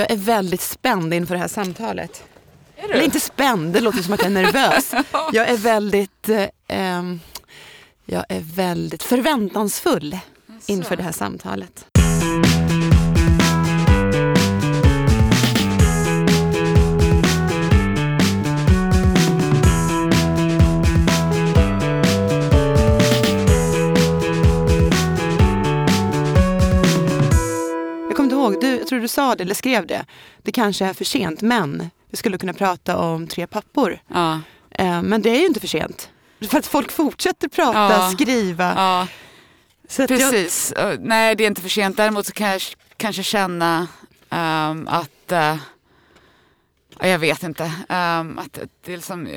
[0.00, 2.24] Jag är väldigt spänd inför det här samtalet.
[2.76, 2.94] Är du?
[2.94, 4.94] Eller inte spänd, det låter som att jag är nervös.
[5.32, 7.20] Jag är väldigt, eh, ehm,
[8.04, 10.18] jag är väldigt förväntansfull
[10.66, 11.86] inför det här samtalet.
[28.52, 30.04] Ihåg, du, jag tror du sa det eller skrev det.
[30.42, 33.98] Det kanske är för sent men vi skulle kunna prata om tre pappor.
[34.08, 34.40] Ja.
[34.70, 36.10] Eh, Men det är ju inte för sent.
[36.48, 38.10] För att folk fortsätter prata, Ja.
[38.10, 38.72] skriva.
[38.76, 39.02] ja,
[39.88, 40.72] att jag, precis.
[40.78, 41.96] Uh, Nej, det är inte för sent.
[41.96, 42.62] Däremot så kan jag
[42.96, 43.86] kanske känna
[44.30, 45.32] ehm, att...
[45.32, 45.56] eh,
[46.98, 47.72] ja, jag vet inte.
[47.88, 49.28] ehm, att det är liksom...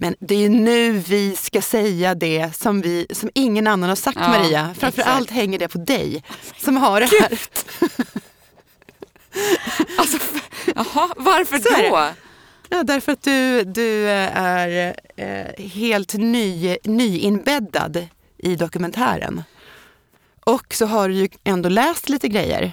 [0.00, 3.96] men det är ju nu vi ska säga det som, vi, som ingen annan har
[3.96, 4.74] sagt Ja, Maria.
[4.78, 5.16] Framför exakt.
[5.16, 6.24] allt hänger det på dig
[6.58, 7.38] som har det här.
[9.98, 10.18] Alltså,
[10.74, 12.08] jaha, varför då?
[12.68, 18.06] Ja, därför att du, du är eh, helt ny, nyinbäddad
[18.38, 19.42] i dokumentären.
[20.40, 22.72] Och så har du ju ändå läst lite grejer.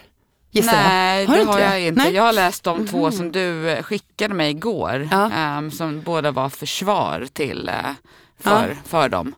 [0.57, 1.25] Gissar Nej.
[1.25, 2.03] Har det har jag inte.
[2.03, 2.13] Nej?
[2.13, 5.07] Jag har läst de två som du eh, skickade mig igår.
[5.11, 5.31] Ja.
[5.31, 7.75] ehm, som båda var försvar till eh,
[8.39, 8.75] för, Ja.
[8.85, 9.35] för dem.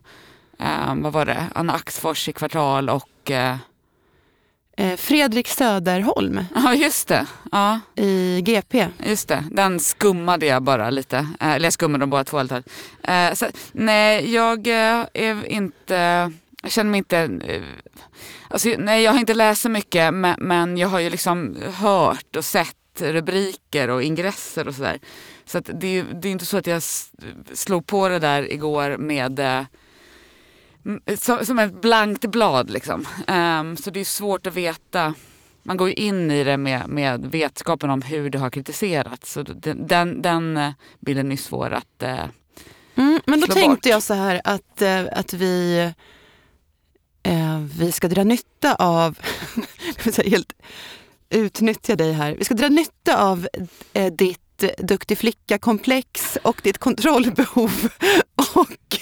[0.58, 1.46] Ehm, vad var det?
[1.54, 3.30] Anna Axfors i Kvartal och...
[3.30, 3.56] Eh,
[4.96, 7.26] Fredrik Söderholm Ja, just det.
[7.52, 8.86] Ja, i GP.
[9.06, 9.44] just det.
[9.50, 11.26] Den skummade jag bara lite.
[11.40, 12.40] Eller jag skummade dem båda två.
[12.40, 16.32] Eh, så, nej, jag är inte...
[16.62, 17.18] Jag känner mig inte...
[17.44, 17.62] eh,
[18.48, 22.36] Alltså, nej, jag har inte läst så mycket men, men jag har ju liksom hört
[22.36, 24.98] och sett rubriker och ingresser och sådär.
[25.44, 26.82] Så att det, är det är inte så att jag
[27.52, 29.64] slog på det där igår med eh,
[31.42, 33.06] som, ett blankt blad liksom.
[33.26, 35.14] Ehm, så det är svårt att veta.
[35.62, 39.32] Man går ju in i det med, med vetskapen om hur det har kritiserats.
[39.32, 42.02] Så den, den, eh, bilden är svår att...
[42.02, 42.24] Eh,
[42.94, 43.86] Mm, men då tänkte bort.
[43.86, 45.92] jag så här att, att vi,
[47.78, 49.18] vi ska dra nytta av,
[50.04, 50.52] jag helt
[51.30, 53.48] utnyttja dig här, vi ska dra nytta av
[53.92, 57.88] eh, ditt eh, duktig flicka-komplex och ditt kontrollbehov
[58.54, 58.98] och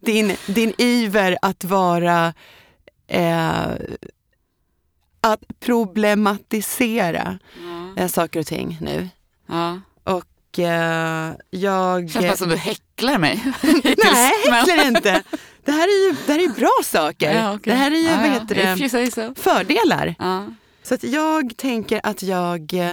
[0.00, 2.34] din, din iver att vara
[3.08, 3.66] eh,
[5.20, 7.38] att problematisera
[7.96, 9.08] eh, saker och ting nu.
[9.46, 9.80] ja.
[10.04, 12.10] Och eh, jag...
[12.10, 13.52] Känns bara som du häcklar mig.
[13.62, 15.22] Nej, Men- häcklar inte.
[15.66, 17.34] Det här är ju, det här är bra saker.
[17.34, 17.72] Ja, okej.
[17.72, 18.32] Det här är ju Ja, vad ja.
[18.32, 19.34] heter If det, so.
[19.42, 20.14] fördelar.
[20.18, 20.44] Ja.
[20.82, 22.90] Så att jag tänker att jag eh,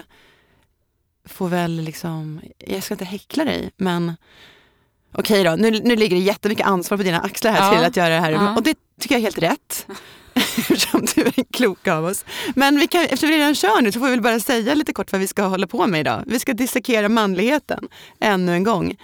[1.25, 4.13] får väl liksom, jag ska inte häckla dig men
[5.15, 7.77] okej då, nu, nu ligger det jättemycket ansvar på dina axlar här Ja.
[7.77, 8.55] till att göra det här Ja.
[8.55, 9.87] och det tycker jag är helt rätt.
[10.57, 12.25] Eftersom du är klok av oss.
[12.55, 14.93] Men vi kan, eftersom vi redan kör nu så får vi väl bara säga lite
[14.93, 16.23] kort vad vi ska hålla på med idag.
[16.27, 17.87] Vi ska dissekera manligheten
[18.19, 18.95] ännu en gång.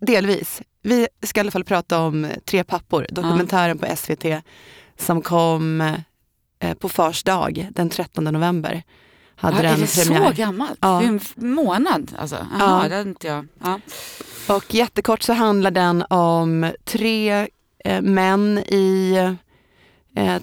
[0.00, 0.62] Delvis.
[0.82, 4.24] Vi ska i alla fall prata om Tre pappor, dokumentären på SVT
[4.98, 5.80] som kom
[6.58, 8.82] eh, på Fars dag den 13 november.
[9.38, 10.26] Hade Ja, är den det premiär.
[10.30, 10.78] så gammalt?
[10.80, 10.98] Ja.
[10.98, 11.20] Det är en
[11.54, 12.46] månad alltså?
[12.58, 12.88] Jaha, Ja.
[12.88, 13.46] det inte jag.
[13.64, 13.80] Ja.
[14.54, 17.48] Och jättekort så handlar den om tre
[17.84, 19.14] eh, män i
[20.16, 20.36] eh,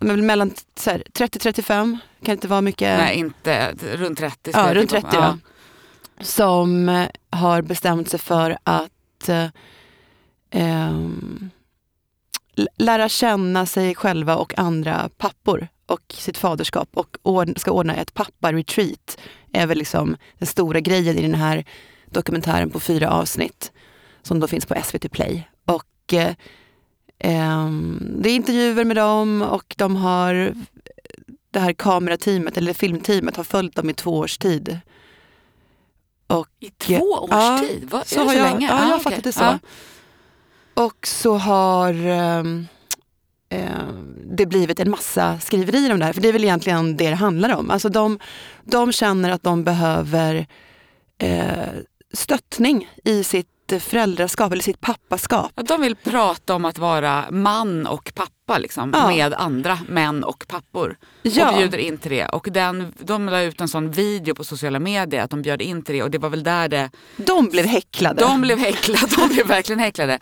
[0.00, 2.98] mellan så här, 30-35, kan inte vara mycket?
[2.98, 4.50] Nej, inte runt 30.
[4.54, 5.38] Ja, runt tippa 30 på.
[6.20, 9.46] Som eh, har bestämt sig för att eh,
[10.50, 11.50] ehm,
[12.76, 19.18] lära känna sig själva och andra pappor och sitt faderskap och ska ordna ett pappa-retreat.
[19.52, 21.64] är väl liksom den stora grejen i den här
[22.10, 23.72] dokumentären på fyra avsnitt
[24.22, 25.48] som då finns på SVT Play.
[25.64, 26.34] Och eh,
[27.18, 27.70] eh,
[28.00, 30.54] Det är intervjuer med dem och de har
[31.50, 34.80] det här kamerateamet eller filmteamet har följt dem i två års tid.
[36.30, 37.88] Och, I två års Ja, tid?
[37.90, 38.66] Vad, så är det har så jag- länge?
[38.66, 39.04] ja, jag har okej.
[39.04, 39.42] fattat det så.
[39.42, 39.58] Ja.
[40.74, 42.66] och så har ehm,
[44.36, 46.12] det blivit en massa skriverier om det här.
[46.12, 47.70] För det är väl egentligen det det handlar om.
[47.70, 48.18] Alltså de,
[48.64, 50.46] de känner att de behöver
[51.18, 51.68] eh,
[52.12, 55.52] stöttning i sitt föräldraskap eller sitt pappaskap.
[55.54, 59.08] De vill prata om att vara man och pappa liksom, Ja.
[59.08, 60.96] med andra män och pappor.
[61.22, 61.50] Ja.
[61.50, 62.26] Och bjuder in till det.
[62.26, 65.82] Och den, de la ut en sån video på sociala medier att de bjöd in
[65.82, 68.20] till det och det var väl där det De blev häcklade.
[68.20, 70.18] De blev häcklade, de blev verkligen häcklade.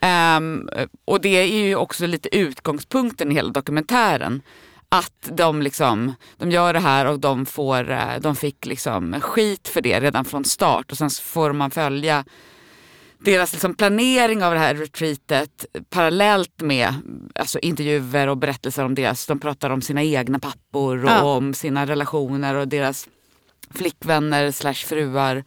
[0.00, 0.68] Ehm,
[1.04, 4.42] och det är ju också lite utgångspunkten i hela dokumentären.
[4.88, 9.68] Att de liksom, de gör det här och de, får, eh, de fick liksom skit
[9.68, 12.24] för det redan från start och sen får man följa
[13.24, 16.94] deras liksom planering av det här retreatet parallellt med
[17.34, 21.22] alltså intervjuer och berättelser om deras, de pratar om sina egna pappor och Ja.
[21.22, 23.08] om sina relationer och deras
[23.70, 25.44] flickvänner slash fruar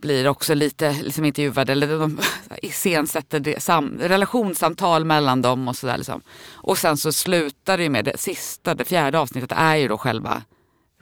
[0.00, 2.18] blir också lite liksom intervjuade eller de
[2.62, 5.96] iscensätter det, sam, relationssamtal mellan dem och sådär.
[5.96, 6.20] Liksom.
[6.52, 9.98] Och sen så slutar det ju med det sista, det fjärde avsnittet är ju då
[9.98, 10.42] själva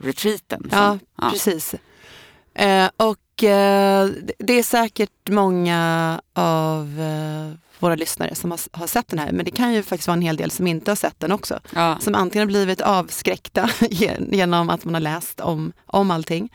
[0.01, 0.61] retreaten.
[0.63, 0.79] liksom.
[0.79, 1.29] Ja, Ja.
[1.31, 1.75] precis.
[2.55, 9.07] Eh, och det- det är säkert många av eh, våra lyssnare som har, har sett
[9.07, 11.19] den här, men det kan ju faktiskt vara en hel del som inte har sett
[11.19, 11.59] den också.
[11.75, 11.97] Ja.
[12.01, 16.49] Som antingen har blivit avskräckta gen- genom att man har läst om, om allting,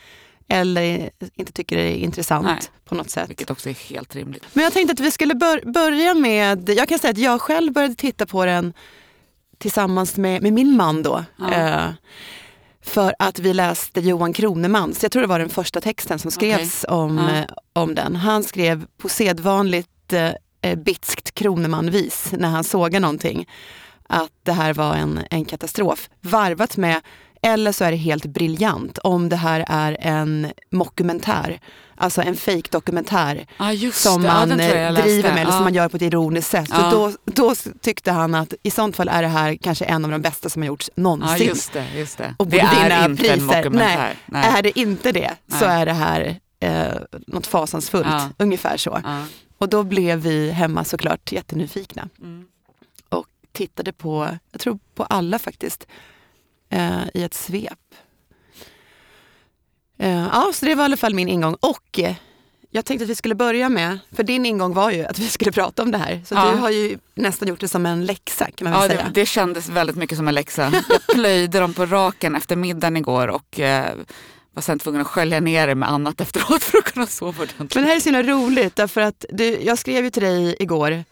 [0.48, 2.58] eller inte tycker det är intressant Nej.
[2.84, 3.30] på något sätt.
[3.30, 4.44] Vilket också är helt rimligt.
[4.52, 7.72] Men jag tänkte att vi skulle bör- börja med, jag kan säga att jag själv
[7.72, 8.72] började titta på den
[9.58, 11.24] tillsammans med, med min man då.
[11.36, 11.52] Ja.
[11.54, 11.84] Eh,
[12.84, 16.84] för att vi läste Johan Kronemans, jag tror det var den första texten som skrevs
[16.88, 17.34] om, Ja.
[17.38, 18.16] eh, om den.
[18.16, 20.30] Han skrev på sedvanligt eh,
[20.62, 23.48] eh, bitskt Kronemanvis när han sågade någonting
[24.08, 26.08] att det här var en, en katastrof.
[26.20, 27.00] Varvat med,
[27.44, 31.60] eller så är det helt briljant om det här är en mockumentär,
[31.96, 35.50] alltså en fake dokumentär Ja just som det, ja, man jag eh, driver med eller
[35.50, 35.52] ja.
[35.52, 36.68] som man gör på ett ironiskt sätt.
[36.72, 36.90] Ja.
[36.90, 40.10] Så då, då tyckte han att i sånt fall är det här kanske en av
[40.10, 41.46] de bästa som har gjorts Ja någonsin.
[41.46, 41.86] just det.
[41.96, 42.34] Just det.
[42.38, 43.36] Och det är inte en priser.
[43.56, 44.14] mockumentär.
[44.26, 44.44] Nej.
[44.58, 45.80] Är det inte det så Nej.
[45.80, 46.94] är det här eh,
[47.26, 48.28] något fasansfullt, Ja.
[48.38, 49.00] ungefär så.
[49.04, 49.24] Ja.
[49.58, 52.44] Och då blev vi hemma såklart jättenyfikna Mm.
[53.08, 55.86] och tittade på, jag tror på alla faktiskt,
[56.74, 57.78] eh, i ett svep.
[59.98, 61.54] Eh, ja, så det var i alla fall min ingång.
[61.60, 62.14] Och eh,
[62.70, 65.52] jag tänkte att vi skulle börja med, för din ingång var ju att vi skulle
[65.52, 66.22] prata om det här.
[66.26, 66.50] Så Ja.
[66.50, 69.10] du har ju nästan gjort det som en läxa kan man väl Ja, säga.
[69.14, 70.72] det, det kändes väldigt mycket som en läxa.
[70.88, 73.94] Jag plöjde dem på raken efter middagen igår och eh,
[74.54, 77.74] var sen tvungen att skölja ner det med annat efteråt för att kunna sova ordentligt.
[77.74, 80.56] Men det här är så himla roligt därför att du, jag skrev ju till dig
[80.58, 81.04] igår,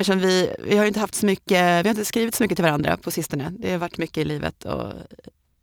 [0.00, 2.64] eftersom vi, vi har inte haft så mycket, vi har inte skrivit så mycket till
[2.64, 3.52] varandra på sistone.
[3.58, 4.92] Det har varit mycket i livet och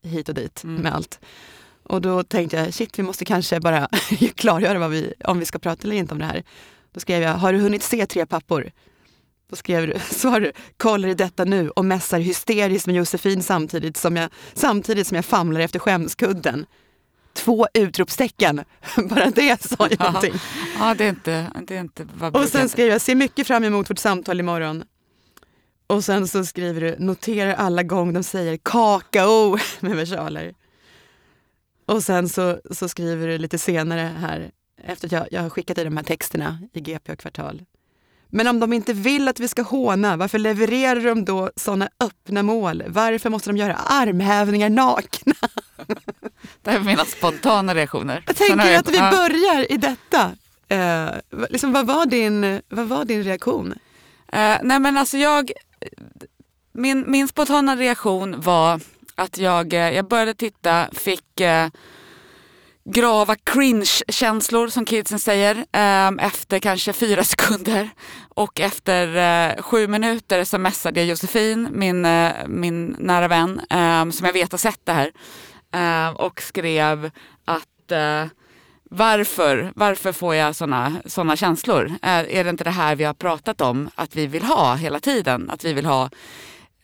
[0.04, 0.81] hit och dit Mm.
[0.81, 1.19] med allt.
[1.84, 3.88] Och då tänkte jag, shit vi måste kanske bara
[4.36, 6.44] klargöra vad vi, om vi ska prata eller inte om det här.
[6.92, 8.72] Då skrev jag, har du hunnit se Tre pappor?
[9.50, 13.98] Då skrev du, svarade du, kollar i detta nu och mässar hysteriskt med Josefin samtidigt
[13.98, 16.66] som jag, samtidigt som jag famlar efter skämskudden.
[17.38, 18.63] Två utropstecken,
[19.10, 20.06] bara det sa ju Ja.
[20.06, 20.34] någonting.
[20.80, 23.63] Ja, det är inte, det är inte vad Och sen skrev jag, ser mycket fram
[23.63, 24.84] emot vårt samtal imorgon.
[25.88, 30.54] Och sen så skriver du, noterar alla gånger de säger kakao med versaler.
[31.86, 34.51] Och sen så, så skriver du lite senare här,
[34.84, 37.62] efter att jag, jag har skickat dig de här texterna i GP och Kvartal.
[38.29, 42.44] Men om de inte vill att vi ska håna, varför levererar de då sådana öppna
[42.44, 42.83] mål?
[42.88, 45.33] Varför måste de göra armhävningar nakna?
[46.62, 48.24] Det här är mina spontana reaktioner.
[48.27, 49.12] Jag tänker att vi ja.
[49.12, 50.31] börjar i detta.
[50.68, 53.74] Eh, liksom, vad, var din, vad var din reaktion?
[54.27, 55.51] Eh, nej men alltså jag,
[56.71, 58.81] min, min spontana reaktion var
[59.15, 61.68] att jag, eh, jag började titta, fick eh,
[62.92, 67.89] grava cringe-känslor som kidsen säger eh, efter kanske fyra sekunder.
[68.30, 74.12] Och efter eh, sju minuter så messade jag Josefin, min, eh, min nära vän, ehm,
[74.12, 75.12] som jag vet har sett det här.
[75.72, 77.12] Ehm, och skrev
[77.45, 78.25] att eh,
[78.89, 81.86] varför, varför får jag sådana såna känslor?
[81.86, 85.00] Eh, är det inte det här vi har pratat om att vi vill ha hela
[85.00, 85.50] tiden?
[85.50, 86.10] Att vi vill ha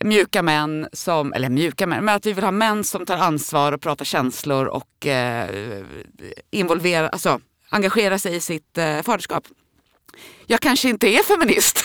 [0.04, 3.72] mjuka män som, eller mjuka män, men att vi vill ha män som tar ansvar
[3.72, 5.84] och pratar känslor och eh,
[6.50, 9.44] involverar, alltså engagerar sig i sitt eh, faderskap.
[10.46, 11.84] Jag kanske inte är feminist.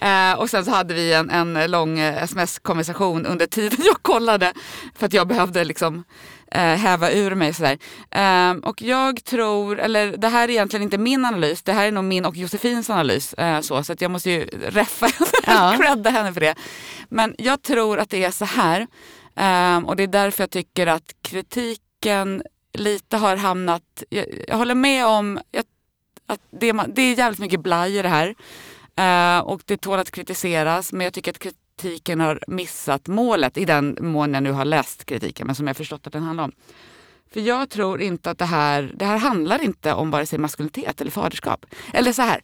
[0.00, 4.52] eh, och sen så hade vi en, en lång eh, sms-konversation under tiden jag kollade
[4.98, 6.04] för att jag behövde liksom
[6.50, 7.78] eh, häva ur mig sådär.
[8.10, 11.92] Eh, och jag tror, eller det här är egentligen inte min analys, det här är
[11.92, 13.34] nog min och Josefins analys.
[13.34, 15.76] Eh, så, så att jag måste ju reffa henne, Ja.
[15.80, 16.54] credda henne för det.
[17.08, 18.80] Men jag tror att det är så här,
[19.36, 24.74] eh, och det är därför jag tycker att kritiken lite har hamnat, jag, jag håller
[24.74, 25.64] med om jag,
[26.26, 28.34] att det, är det är jävligt mycket blaj i det här.
[29.00, 33.64] Uh, och det tål att kritiseras men jag tycker att kritiken har missat målet i
[33.64, 36.52] den mån jag nu har läst kritiken men som jag förstått att den handlar om.
[37.32, 41.00] För jag tror inte att det här, det här handlar inte om vare sig maskulinitet
[41.00, 41.66] eller faderskap.
[41.92, 42.40] Eller så här,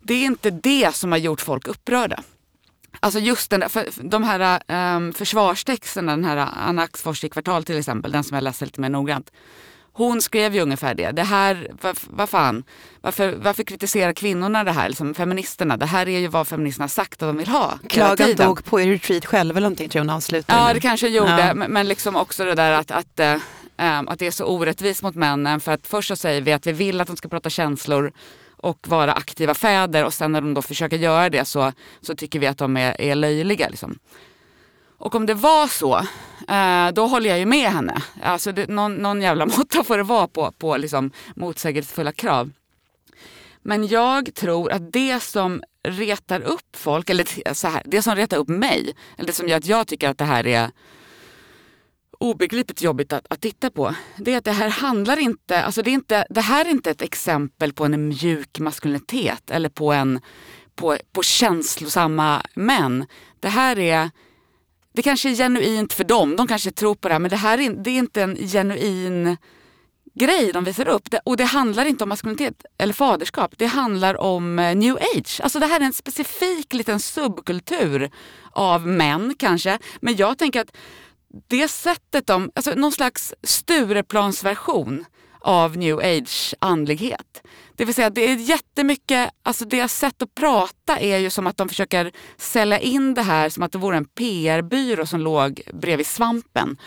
[0.00, 2.22] det är inte det som har gjort folk upprörda.
[3.00, 4.62] Alltså just den där, för, för de här
[4.96, 8.80] um, försvarstexterna, den här Anna Axfors i Kvartal till exempel, den som jag läste lite
[8.80, 9.30] mer noggrant.
[9.98, 11.10] Hon skrev ju ungefär det.
[11.10, 12.64] Det här, vad, vad fan,
[13.00, 15.76] varför, varför kritiserar kvinnorna det här, liksom feministerna?
[15.76, 17.78] Det här är ju vad feministerna sagt att de vill ha.
[18.16, 18.48] tiden.
[18.48, 20.76] och på retreat själv eller någonting tror jag hon avslutade Ja, med.
[20.76, 21.46] det kanske gjorde.
[21.46, 21.54] Ja.
[21.54, 23.20] Men, men liksom också det där att, att,
[23.76, 25.60] ehm, att det är så orättvist mot männen.
[25.60, 28.12] För att först så säger vi att vi vill att de ska prata känslor.
[28.60, 32.38] och vara aktiva fäder och sen när de då försöker göra det så, så tycker
[32.38, 33.68] vi att de är, är löjliga.
[33.68, 33.98] Liksom.
[34.98, 35.96] Och om det var så,
[36.48, 38.02] eh, då håller jag ju med henne.
[38.22, 42.50] Alltså det, någon, någon jävla måtta får det vara på, på liksom motsägelsefulla krav.
[43.62, 48.36] Men jag tror att det som retar upp folk, eller så här, det som retar
[48.36, 50.70] upp mig, eller det som gör att jag tycker att det här är
[52.18, 53.94] obegripligt jobbigt att, att, titta på.
[54.16, 56.90] Det är att det här handlar inte, alltså det, är inte, det här är inte
[56.90, 60.20] ett exempel på en mjuk maskulinitet eller på, en,
[60.74, 63.06] på, på känslosamma män.
[63.40, 64.10] Det här är,
[64.98, 67.60] det kanske är genuint för dem, de kanske tror på det här men det här
[67.60, 69.36] är, det är inte en genuin
[70.14, 71.14] grej de visar upp.
[71.24, 73.54] och det handlar inte om maskulinitet eller faderskap.
[73.56, 75.40] Det handlar om eh, new age.
[75.42, 78.10] Alltså det här är en specifik liten subkultur
[78.50, 79.78] av män kanske.
[80.00, 80.76] Men jag tänker att
[81.48, 85.04] det sättet de, alltså någon slags Stureplansversion
[85.40, 87.42] av new age andlighet.
[87.76, 91.56] Det vill säga det är jättemycket, alltså deras sätt att prata är ju som att
[91.56, 96.06] de försöker sälja in det här som att det vore en PR-byrå som låg bredvid
[96.06, 96.78] svampen.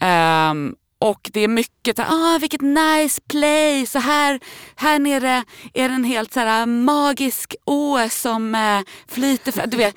[0.00, 4.40] Um, och det är mycket, ah, vilket nice place så här,
[4.76, 5.44] här nere
[5.74, 9.70] är det en helt så här, magisk å som eh, flyter fram.
[9.70, 9.96] Du vet,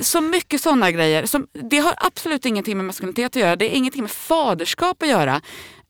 [0.00, 1.26] så mycket sådana grejer.
[1.26, 3.56] Som, det har absolut ingenting med maskulinitet att göra.
[3.56, 5.40] Det är ingenting med faderskap att göra.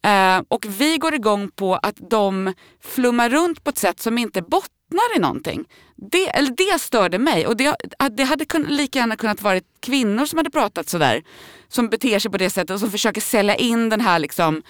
[0.02, 4.42] Eh, och vi går igång på att de flummar runt på ett sätt som inte
[4.42, 5.64] bottnar i någonting.
[5.97, 7.76] Det, eller det störde mig och det,
[8.11, 11.23] det hade kun, lika gärna kunnat vara kvinnor som hade pratat sådär.
[11.68, 14.62] Som beter sig på det sättet och som försöker sälja in den här liksom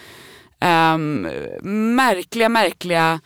[0.60, 1.28] um,
[1.96, 3.20] märkliga, märkliga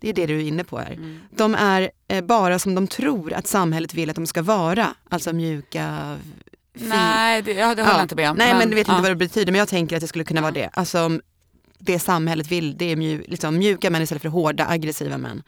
[0.00, 0.92] Det är det du är inne på här.
[0.92, 1.20] Mm.
[1.30, 4.94] De är eh, bara som de tror att samhället vill att de ska vara.
[5.08, 6.16] Alltså mjuka,
[6.74, 6.88] fin.
[6.88, 7.98] Nej, det, ja, det håller ja.
[7.98, 8.36] jag inte med om.
[8.36, 8.94] Nej, men, men du vet ja.
[8.94, 9.52] inte vad det betyder.
[9.52, 10.70] Men jag tänker att det skulle kunna vara det.
[10.72, 11.20] Alltså
[11.78, 15.42] det samhället vill, det är mju, liksom, mjuka män istället för hårda, aggressiva män.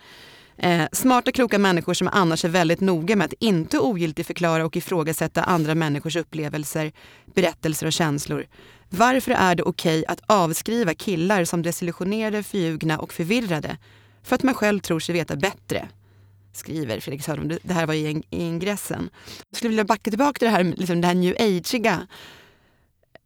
[0.56, 5.42] Eh, smarta, kloka människor som annars är väldigt noga med att inte ogiltigförklara och ifrågasätta
[5.42, 6.92] andra människors upplevelser,
[7.34, 8.46] berättelser och känslor.
[8.88, 13.78] Varför är det okej okay att avskriva killar som desillusionerade, förljugna och förvirrade?
[14.22, 15.88] För att man själv tror sig veta bättre,
[16.52, 17.58] skriver Fredrik Söderholm.
[17.62, 19.10] Det här var i ingressen.
[19.50, 22.06] Jag skulle vilja backa tillbaka till det här, liksom det här new ageiga.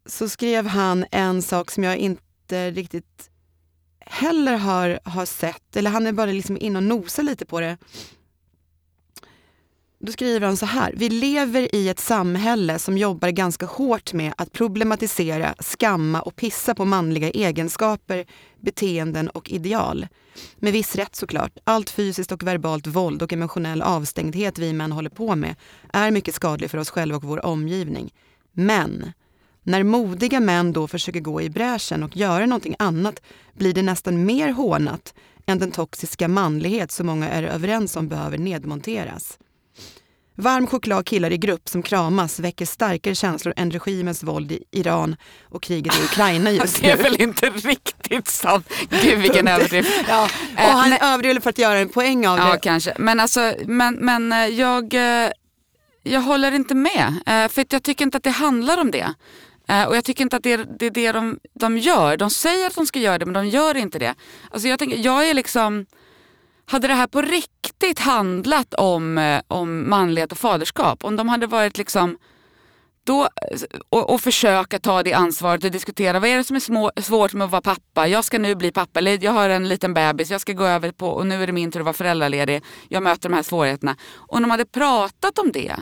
[0.06, 3.27] Så skrev han en sak som jag inte riktigt
[4.10, 7.76] heller har, har sett, eller han är bara liksom inne och nosar lite på det.
[10.00, 10.94] Då skriver han så här.
[10.96, 16.74] Vi lever i ett samhälle som jobbar ganska hårt med att problematisera, skamma och pissa
[16.74, 18.26] på manliga egenskaper,
[18.60, 20.06] beteenden och ideal.
[20.56, 21.52] Med viss rätt såklart.
[21.64, 25.54] Allt fysiskt och verbalt våld och emotionell avstängdhet vi män håller på med
[25.92, 28.12] är mycket skadlig för oss själva och vår omgivning.
[28.52, 29.12] Men
[29.68, 33.22] när modiga män då försöker gå i bräschen och göra någonting annat
[33.54, 35.14] blir det nästan mer hånat
[35.46, 39.38] än den toxiska manlighet som många är överens om behöver nedmonteras.
[40.34, 45.16] Varm choklad killar i grupp som kramas väcker starkare känslor än regimens våld i Iran
[45.44, 46.88] och kriget i Ukraina just nu.
[46.88, 48.72] Det är väl inte riktigt sant.
[49.02, 50.04] Gud vilken överdrift.
[50.08, 50.28] ja.
[50.52, 52.50] Och han är överdriven för att göra en poäng av ja, det.
[52.50, 52.94] Ja kanske.
[52.98, 55.30] Men, alltså, men, men eh, jag, eh,
[56.02, 57.14] jag håller inte med.
[57.26, 59.14] Eh, för jag tycker inte att det handlar om det.
[59.68, 62.16] Eh, och jag tycker inte att det är det, är det de, de gör.
[62.16, 64.14] De säger att de ska göra det men de gör inte det.
[64.50, 65.87] Alltså jag, tänker, jag är liksom
[66.70, 71.46] hade det här på riktigt handlat om, eh, om manlighet och faderskap, om de hade
[71.46, 72.18] varit liksom
[73.04, 73.28] då, eh,
[73.88, 77.32] och, och försöka ta det ansvaret och diskutera vad är det som är små, svårt
[77.32, 78.08] med att vara pappa.
[78.08, 80.92] Jag ska nu bli pappa, eller jag har en liten bebis, jag ska gå över
[80.92, 82.62] på och nu är det min tur att vara föräldraledig.
[82.88, 83.96] Jag möter de här svårigheterna.
[84.14, 85.76] Och de hade pratat om det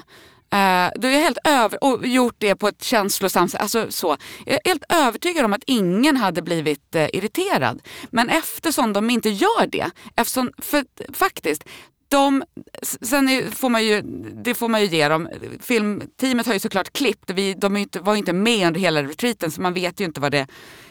[0.51, 3.61] Eh, då är jag helt över, och gjort det på ett känslosamt sätt.
[3.61, 4.17] Alltså så.
[4.47, 7.83] Jag är helt övertygad om att ingen hade blivit eh, irriterad.
[8.11, 11.65] Men eftersom de inte gör det, eftersom, för faktiskt,
[12.09, 12.45] de,
[12.83, 14.03] sen får man ju,
[14.45, 15.29] det får man ju ge dem.
[15.61, 17.31] Filmteamet har ju såklart klippt.
[17.31, 20.21] Vi, de inte, var ju inte med under hela retreaten så man vet ju inte
[20.21, 20.47] vad, det,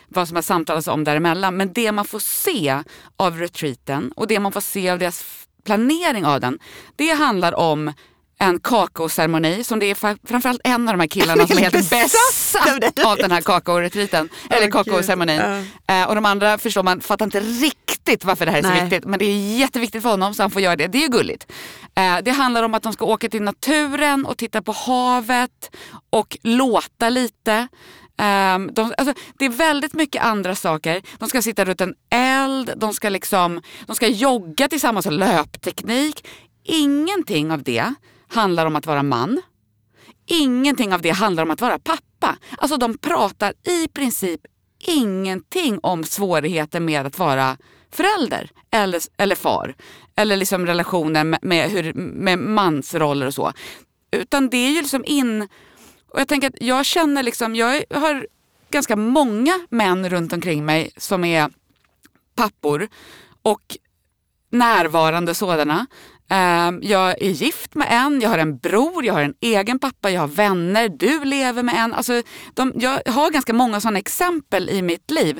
[0.08, 1.58] vad som har samtalats om däremellan.
[1.58, 2.84] Men det man får se
[3.18, 5.26] av retreaten och det man får se av deras
[5.64, 6.60] planering av den,
[6.96, 7.94] det handlar om
[8.38, 9.96] en kakaoceremoni som det är
[10.28, 14.30] framförallt en av de här killarna som är helt besatt av den här kakaoretriten.
[14.50, 15.42] Eller kakaoceremonin.
[15.92, 16.08] Uh.
[16.08, 18.82] och de andra förstår man fattar inte riktigt varför det här är så Nej.
[18.82, 19.06] viktigt.
[19.06, 20.88] Men det är jätteviktigt för honom så han får göra det.
[20.88, 21.52] Det är ju gulligt.
[22.00, 25.76] Uh, det handlar om att de ska åka till naturen och titta på havet
[26.10, 27.68] och låta lite.
[28.18, 31.02] Um, de, alltså, det är väldigt mycket andra saker.
[31.20, 36.28] De ska sitta runt en eld, de ska, liksom, de ska jogga tillsammans och löpteknik.
[36.64, 37.94] Ingenting av det
[38.36, 39.42] handlar om att vara man.
[40.26, 42.38] Ingenting av det handlar om att vara pappa.
[42.58, 44.42] Alltså de pratar i princip
[44.88, 47.58] ingenting om svårigheter med att vara
[47.92, 49.76] förälder eller, eller far.
[50.16, 53.54] Eller liksom relationer med, med, hur, med mansroller och så.
[54.12, 55.48] Utan det är ju liksom in...
[56.08, 58.28] Och jag tänker att jag känner liksom, jag har
[58.70, 61.50] ganska många män runt omkring mig som är
[62.36, 62.88] pappor
[63.42, 63.78] och
[64.50, 65.88] närvarande sådana.
[66.30, 70.12] Ehm, jag är gift med en, jag har en bror, jag har en egen pappa,
[70.12, 71.94] jag har vänner, du lever med en.
[71.94, 72.22] Alltså,
[72.54, 75.40] de, jag har ganska många sådana exempel i mitt liv.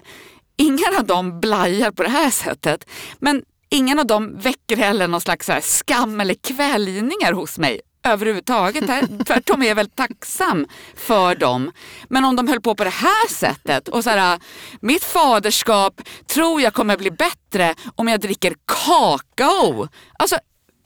[0.58, 2.90] Ingen av dem blajar på det här sättet.
[3.20, 8.86] Men ingen av dem väcker heller någon slags skam eller kväljningar hos mig överhuvudtaget.
[9.28, 11.72] Tvärtom är jag väldigt tacksam för dem.
[12.10, 14.40] Men om de höll på på det här sättet och så här,
[14.80, 19.88] mitt faderskap tror jag kommer bli bättre om jag dricker kakao.
[20.20, 20.38] Alltså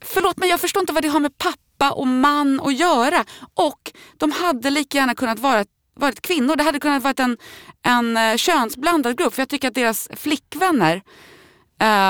[0.02, 3.26] förlåt men jag förstår inte vad det har med pappa och man att göra.
[3.54, 5.66] Och de hade lika gärna kunnat vara
[6.00, 6.56] varit kvinnor.
[6.56, 7.38] Det hade kunnat vara en,
[7.84, 9.34] en eh, könsblandad grupp.
[9.34, 11.02] För jag tycker att deras flickvänner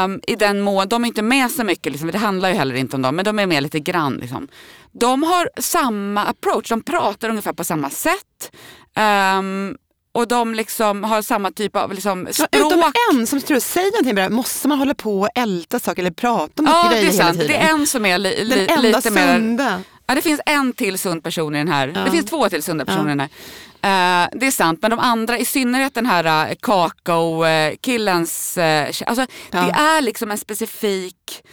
[0.03, 2.75] um, i den mån, de är inte med så mycket, liksom, det handlar ju heller
[2.75, 4.13] inte om dem, men de är med lite grann.
[4.13, 4.47] Liksom.
[4.91, 8.51] De har samma approach, de pratar ungefär på samma sätt.
[9.39, 9.77] Um,
[10.11, 12.49] och de liksom har samma typ av liksom språk.
[12.51, 16.11] Utom en som tror, säger någonting bara, måste man hålla på och älta saker eller
[16.11, 17.47] prata om ja, grejer hela tiden?
[17.47, 19.83] Det är en som är li, li, den enda lite mer...
[20.07, 21.91] Ja, det finns en till sund person i den här.
[21.95, 22.01] Ja.
[22.01, 23.11] Det finns två till sunda personer ja.
[23.11, 23.29] i den här.
[23.81, 28.57] Uh, det är sant, men de andra, i synnerhet den här uh, kakao-killens...
[28.57, 28.63] Uh,
[29.09, 29.61] alltså, ja.
[29.61, 31.43] Det är liksom en specifik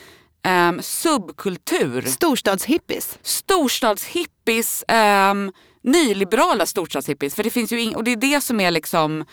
[0.48, 2.02] um, subkultur.
[2.02, 3.18] Storstadshippies.
[3.22, 4.84] Storstadshippies.
[4.88, 5.52] Um,
[5.86, 7.34] nyliberala storstadshippies.
[7.34, 9.24] För det finns ju och det är det som är liksom,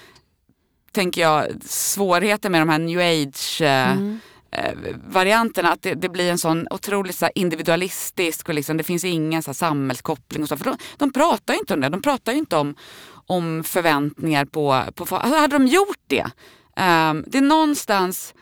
[0.92, 4.20] tänker jag, svårigheten med de här new age eh, mm.
[4.52, 4.74] eh,
[5.08, 5.72] varianterna.
[5.72, 9.54] Att det, det, blir en sån otroligt så individualistisk och liksom, det finns ingen så
[9.54, 10.44] samhällskoppling.
[10.44, 11.90] Och så, för de, de pratar ju inte om det.
[11.90, 12.76] De pratar ju inte om,
[13.28, 14.84] om förväntningar på...
[14.96, 16.26] på alltså, hade de gjort det?
[16.78, 18.34] Um, det är någonstans...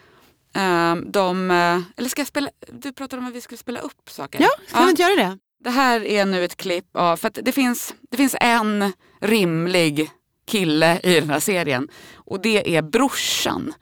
[0.56, 4.10] Um, de, uh, eller ska jag spela, du pratade om att vi skulle spela upp
[4.10, 4.42] saker.
[4.42, 4.84] Ja, ska ja.
[4.84, 5.38] vi inte göra det?
[5.64, 10.10] Det här är nu ett klipp av, för det finns, det finns en rimlig
[10.48, 13.74] kille i den här serien och det är brorsan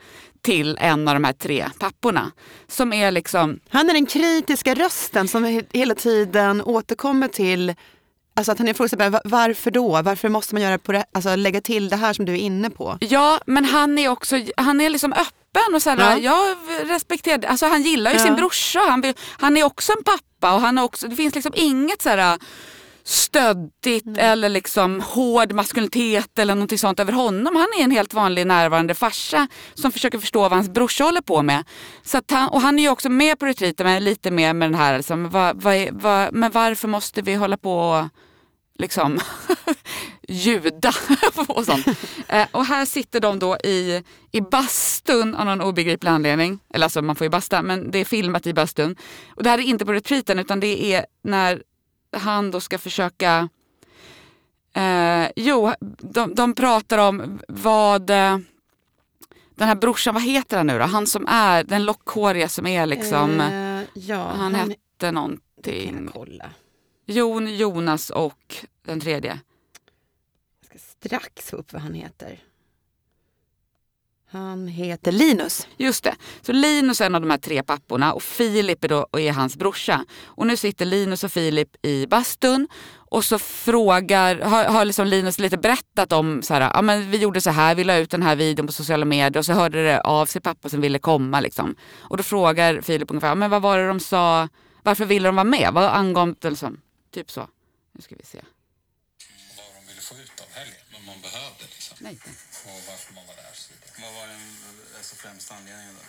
[0.41, 2.31] till en av de här tre papporna.
[2.67, 3.59] Som är liksom...
[3.69, 7.75] Han är den kritiska rösten som hela tiden återkommer till
[8.33, 10.01] Alltså att han ifrågasätter varför då?
[10.01, 12.69] Varför måste man göra på det, alltså lägga till det här som du är inne
[12.69, 12.97] på?
[12.99, 15.38] Ja, men han är också han är liksom öppen
[15.73, 16.17] och så ja.
[16.17, 16.57] jag
[16.89, 18.79] respekterar alltså han gillar ju sin brorsa.
[18.79, 22.01] Han, vill, han är också en pappa och han är också, det finns liksom inget
[22.01, 22.39] så här
[23.03, 24.19] stöddigt mm.
[24.19, 27.55] eller liksom hård maskulinitet eller någonting sånt över honom.
[27.55, 31.41] Han är en helt vanlig närvarande farsa som försöker förstå vad hans brorsa håller på
[31.41, 31.63] med.
[32.03, 34.79] Så han, och han är ju också med på retreaten men lite mer med den
[34.79, 38.05] här, liksom, vad, vad, vad, men varför måste vi hålla på och
[38.79, 39.19] liksom
[40.27, 40.91] juda
[41.47, 41.87] och sånt.
[42.27, 46.59] Eh, och här sitter de då i, i bastun av någon obegriplig anledning.
[46.73, 48.95] Eller alltså man får ju basta, men det är filmat i bastun.
[49.35, 51.63] Och det här är inte på retreaten utan det är när
[52.17, 53.49] han då ska försöka
[54.73, 58.37] eh, jo, de, de pratar om vad eh,
[59.55, 60.85] den här brorsan, vad heter han nu då?
[60.85, 65.43] Han som är den lockhåriga som är liksom, eh, ja, han, han hette någonting.
[65.63, 66.49] Det kan jag kolla.
[67.09, 69.39] Jon, Jonas och den tredje.
[70.59, 72.39] Jag ska strax få upp vad han heter.
[74.31, 75.67] Han heter Linus.
[75.77, 76.15] Just det.
[76.41, 79.57] Så Linus är en av de här tre papporna och Filip är, då, är hans
[79.57, 80.05] brorsa.
[80.23, 85.39] Och nu sitter Linus och Filip i bastun och så frågar, har, har liksom Linus
[85.39, 88.23] lite berättat om så här, ja men vi gjorde så här, vi la ut den
[88.23, 91.39] här videon på sociala medier och så hörde det av sig pappa som ville komma
[91.39, 91.75] liksom.
[91.97, 94.47] Och då frågar Filip ungefär, men vad var det de sa,
[94.83, 95.69] varför ville de vara med?
[95.73, 96.77] Vad angav det liksom?
[97.11, 97.49] Typ så.
[97.91, 98.41] Nu ska vi se.
[99.57, 101.97] vad de ville få ut av helgen, vad man behövde liksom.
[101.99, 102.19] Nej.
[102.65, 103.91] Och varför man var där så vidare.
[104.01, 104.57] Vad var den
[104.97, 106.01] alltså, främsta anledningen då?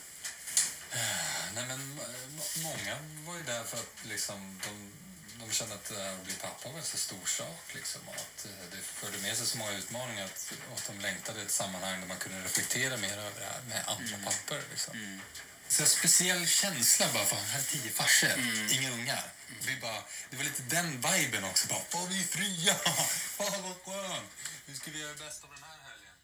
[1.55, 1.95] Nej men
[2.37, 4.93] må- många var ju där för att liksom de,
[5.41, 8.09] de kände att det här att bli pappa var en så stor sak liksom.
[8.09, 11.43] Och att eh, det förde med sig så många utmaningar att, och att de längtade
[11.43, 15.21] ett sammanhang där man kunde reflektera mer över det här med andra pappor liksom.
[15.69, 18.31] Så en speciell känsla bara för han hade tio farsor,
[18.71, 19.33] inga ungar.
[19.67, 21.69] Vi bara, det var lite den viben också.
[21.69, 22.75] Bara, Fan vi är fria!
[23.39, 24.31] Fan vad skönt!
[24.67, 26.15] Hur ska vi göra det bästa av den här helgen?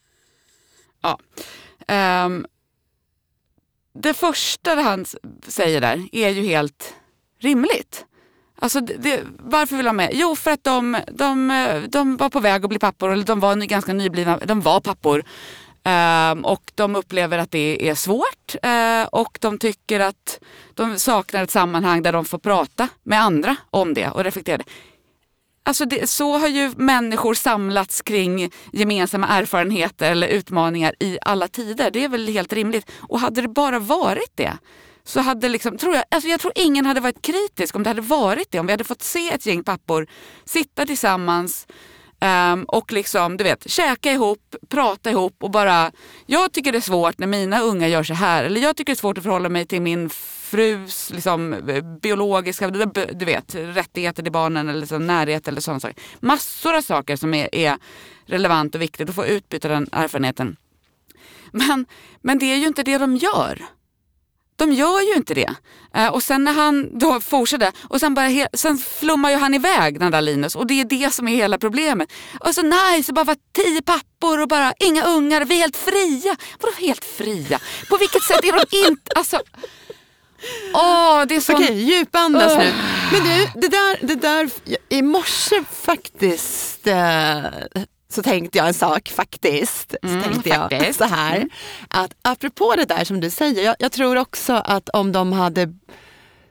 [1.00, 1.18] Ja.
[2.24, 2.46] Um,
[3.92, 5.06] det första han
[5.48, 6.94] säger där är ju helt
[7.38, 8.04] rimligt.
[8.58, 10.10] Alltså det, det, varför vill han med?
[10.12, 13.56] Jo, för att de, de, de var på väg att bli pappor, eller de var
[13.56, 15.24] ganska nyblivna, de var pappor.
[15.88, 20.40] Ehm, och de upplever att det är svårt eh, och de tycker att
[20.74, 24.56] de saknar ett sammanhang där de får prata med andra om det och reflektera.
[24.56, 24.64] det.
[25.62, 31.90] Alltså det, så har ju människor samlats kring gemensamma erfarenheter eller utmaningar i alla tider.
[31.90, 32.90] Det är väl helt rimligt.
[33.00, 34.52] Och hade det bara varit det
[35.04, 38.00] så hade liksom, tror jag, alltså jag tror ingen hade varit kritisk om det hade
[38.00, 38.60] varit det.
[38.60, 40.06] Om vi hade fått se ett gäng pappor
[40.44, 41.66] sitta tillsammans
[42.20, 45.92] Um, och liksom, du vet, käka ihop, prata ihop och bara,
[46.26, 48.44] jag tycker det är svårt när mina unga gör så här.
[48.44, 51.56] Eller jag tycker det är svårt att förhålla mig till min frus liksom,
[52.02, 55.96] biologiska du vet, rättigheter till barnen eller så, närhet eller sådana saker.
[56.20, 57.76] Massor av saker som är, är
[58.26, 60.56] relevant och viktigt att få utbyta den erfarenheten.
[61.52, 61.86] Men,
[62.20, 63.62] men det är ju inte det de gör.
[64.56, 65.54] De gör ju inte det.
[65.94, 70.00] Eh, och sen när han då fortsätter, och sen, bara sen flummar ju han iväg
[70.00, 72.12] den där Linus och det är det som är hela problemet.
[72.40, 76.36] Och så nice, bara vara tio pappor och bara inga ungar, vi är helt fria.
[76.60, 77.60] Vadå helt fria?
[77.88, 79.02] På vilket sätt är de inte...
[79.16, 79.40] Alltså,
[80.74, 81.54] åh, det är sån...
[81.54, 82.72] Okej, djupandas nu.
[83.12, 84.50] Men du, det där, det där,
[84.88, 87.44] i morse faktiskt eh,
[88.08, 89.94] så tänkte jag en sak faktiskt.
[90.02, 90.98] Så Mm, tänkte jag faktiskt.
[90.98, 91.48] så här,
[91.88, 95.74] att apropå det där som du säger, jag, jag tror också att om de hade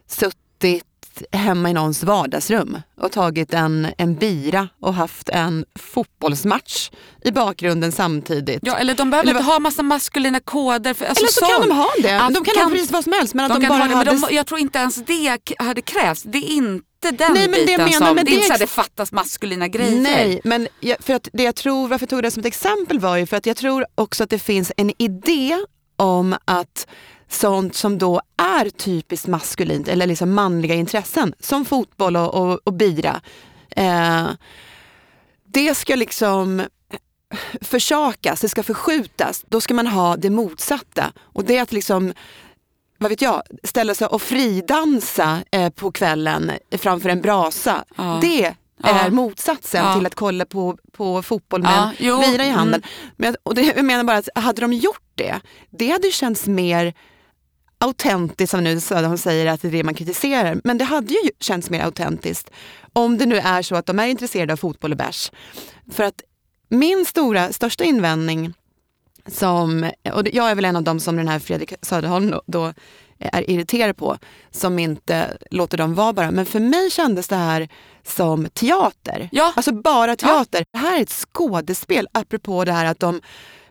[0.08, 0.86] suttit
[1.32, 6.90] hemma i någons vardagsrum och tagit en, en bira och haft en fotbollsmatch
[7.24, 8.60] i bakgrunden samtidigt.
[8.62, 10.94] Ja, eller de behöver Eller inte ha massa maskulina koder.
[10.94, 11.68] För, alltså Eller så kan sånt.
[11.70, 12.22] de ha det.
[12.22, 13.34] Att De kan ha precis vad som helst.
[13.34, 14.28] Men att de de, kan bara ha det, men hade...
[14.28, 16.24] de, jag tror inte ens det hade krävts.
[16.24, 18.16] Det är inte den Nej, men det biten jag menar som...
[18.16, 20.02] med Det är inte det så att det fattas maskulina grejer.
[20.02, 23.00] Nej, men jag, för att det jag tror, varför jag tog det som ett exempel
[23.00, 25.58] var ju för att jag tror också att det finns en idé
[25.98, 26.88] om att
[27.30, 32.74] sånt som då är typiskt maskulint eller liksom manliga intressen som fotboll och, och, och
[32.74, 33.22] bira.
[33.70, 34.28] Eh,
[35.48, 36.64] det ska liksom
[37.62, 39.46] försakas, det ska förskjutas.
[39.48, 41.12] Då ska man ha det motsatta.
[41.22, 42.14] Och det är att liksom
[42.98, 47.86] vad vet jag, ställa sig och fridansa eh, på kvällen framför en brasa.
[47.98, 48.18] Ja.
[48.22, 48.90] Det Ja.
[48.90, 49.96] är motsatsen Ja.
[49.96, 52.82] till att kolla på, på fotboll med Ja, en bira i handen.
[52.84, 53.14] mm.
[53.18, 56.94] Men, och det, jag menar bara att hade de gjort det, det hade känts mer
[57.78, 60.62] autentiskt, som nu Söderholm säger att det är det man kritiserar.
[60.64, 62.52] Men det hade ju känts mer autentiskt
[62.94, 65.32] om det nu är så att de är intresserade av fotboll och bärs.
[65.92, 66.22] För att
[66.70, 68.54] min stora, största invändning
[69.28, 72.74] som, och jag är väl en av dem som den här Fredrik Söderholm då, då
[73.20, 74.18] är irriterad på,
[74.52, 76.32] som inte låter dem vara bara.
[76.32, 77.70] Men för mig kändes det här
[78.04, 79.30] som teater.
[79.32, 79.54] Ja.
[79.56, 80.66] Alltså bara teater.
[80.72, 83.22] Det här är ett skådespel, apropå det här att de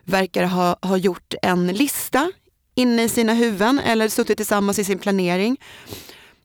[0.03, 2.31] verkar ha, ha gjort en lista
[2.75, 5.57] inne i sina huvuden eller suttit tillsammans i sin planering.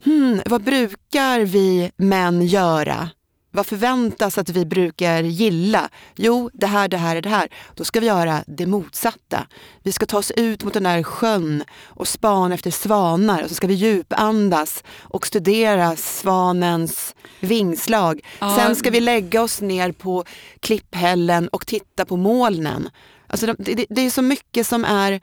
[0.04, 3.08] Hmm, vad brukar vi män göra?
[3.52, 5.88] Vad förväntas att vi brukar gilla?
[6.16, 7.48] Jo, det här, det här, det här.
[7.74, 9.46] Då ska vi göra det motsatta.
[9.82, 13.54] Vi ska ta oss ut mot den där sjön och spana efter svanar och så
[13.54, 18.20] ska vi djupandas och studera svanens vingslag.
[18.38, 18.56] Ja.
[18.56, 20.24] Sen ska vi lägga oss ner på
[20.60, 22.88] klipphällen och titta på molnen.
[23.26, 25.20] Alltså de- det, det, är så mycket som är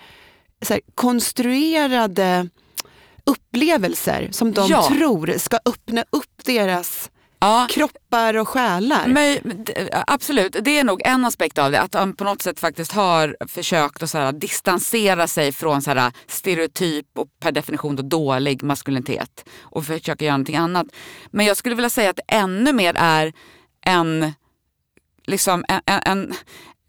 [0.69, 2.49] här, konstruerade
[3.25, 4.87] upplevelser som de Ja.
[4.87, 7.67] tror ska öppna upp deras Ja.
[7.69, 9.07] kroppar och själar.
[9.07, 9.37] Men,
[10.07, 11.81] absolut, det är nog en aspekt av det.
[11.81, 15.91] Att han på något sätt faktiskt har försökt att så här, distansera sig från så
[15.91, 19.45] här, stereotyp och per definition då dålig maskulinitet.
[19.61, 20.87] Och försöka göra någonting annat.
[21.31, 23.33] Men jag skulle vilja säga att det ännu mer är
[23.85, 24.33] en,
[25.25, 26.33] liksom, en, en,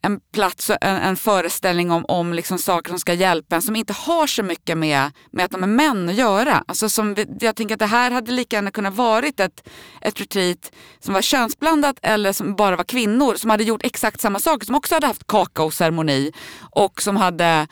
[0.09, 3.77] en plats och en, en föreställning om, om liksom saker som ska hjälpa en som
[3.77, 6.64] inte har så mycket med, med att de är män att göra.
[6.66, 9.68] Alltså som vi, jag tänker att det här hade lika gärna kunnat varit ett,
[10.01, 14.38] ett retreat som var könsblandat eller som bara var kvinnor som hade gjort exakt samma
[14.38, 16.33] saker, som också hade haft kakaoceremoni
[16.71, 17.66] och som hade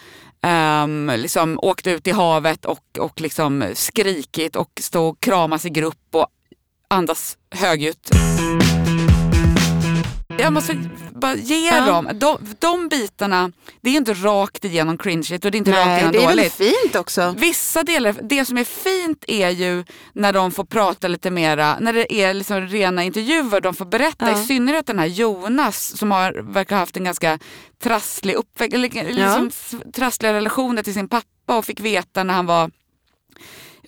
[0.83, 5.71] um, liksom åkt ut i havet och, och liksom skrikit och stå och kramas i
[5.71, 6.27] grupp och
[6.89, 8.26] andas högljutt.
[10.39, 10.77] Jag måste
[11.11, 11.87] bara ge Ja.
[11.87, 15.87] dem, de, de bitarna, det är inte rakt igenom cringeigt och det är inte rakt
[15.87, 16.61] Nej, igenom det är dåligt.
[16.61, 17.35] väl fint också.
[17.39, 21.93] Vissa delar, det som är fint är ju när de får prata lite mera, när
[21.93, 24.43] det är liksom rena intervjuer, de får berätta, Ja.
[24.43, 27.39] i synnerhet den här Jonas som har, verkar ha haft en ganska
[27.83, 32.71] trasslig uppväxt, liksom s- trassliga relationer till sin pappa och fick veta när han var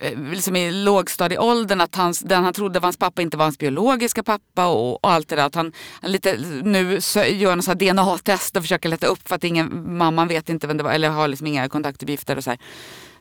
[0.00, 3.58] Eh, liksom i lågstadieåldern att hans, den han trodde var hans pappa inte var hans
[3.58, 5.46] biologiska pappa och, och allt det där.
[5.46, 9.34] Att han, han lite, nu så gör han så DNA-test och försöker leta upp för
[9.34, 12.50] att ingen, mamman vet inte vem det var eller har liksom inga kontaktuppgifter och så
[12.50, 12.58] här.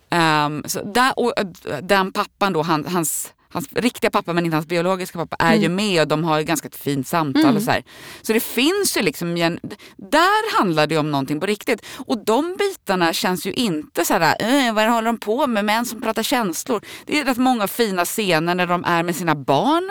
[0.09, 1.45] Ehm, så där, och, eh,
[1.81, 5.69] den pappan då, han, hans, hans riktiga pappa men inte hans biologiska pappa är ju
[5.69, 7.83] med och de har ganska ett fint samtal och så här.
[8.21, 9.59] Så det finns ju liksom, en,
[9.95, 11.85] där handlar det om någonting på riktigt.
[11.97, 15.85] Och de bitarna känns ju inte så här, äh, vad håller de på med, män
[15.85, 16.81] som pratar känslor.
[17.05, 19.89] Det är rätt många fina scener när de är med sina barn.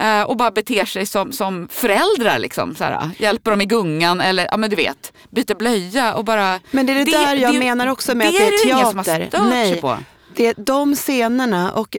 [0.00, 2.38] eh, Och bara beter sig som, som föräldrar.
[2.38, 6.24] Liksom, så här, hjälper dem i gungan eller ja, men du vet, byter blöja och
[6.24, 6.60] bara...
[6.70, 8.98] Men det är det, där jag menar också med att det är ju ingen som
[8.98, 9.26] har teater.
[9.28, 9.98] stört sig på.
[10.36, 11.96] det är de scenerna och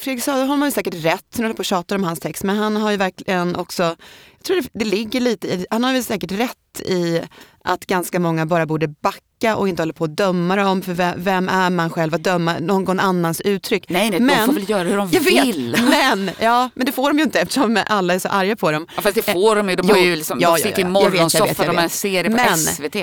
[0.00, 2.56] Fredrik Söderholm har ju säkert rätt, nu håller på och tjatar om hans text, men
[2.56, 6.04] han har ju verkligen också, jag tror det, det ligger lite i, han har väl
[6.04, 7.22] säkert rätt i
[7.64, 11.14] att ganska många bara borde backa och inte hålla på att döma dem, för vem,
[11.16, 13.88] vem är man själv att döma någon annans uttryck.
[13.88, 15.72] Nej, nej, de får väl göra hur de jag vill.
[15.72, 18.70] Vet, men, ja, men det får de ju inte eftersom alla är så arga på
[18.70, 18.86] dem.
[18.96, 19.76] Ja, fast det får de ju.
[19.76, 20.88] De, Jo, har ju liksom, ja, de ja, sitter ja.
[20.88, 22.96] i jag vet, morgonsoffa, de har en serie på Men- SVT.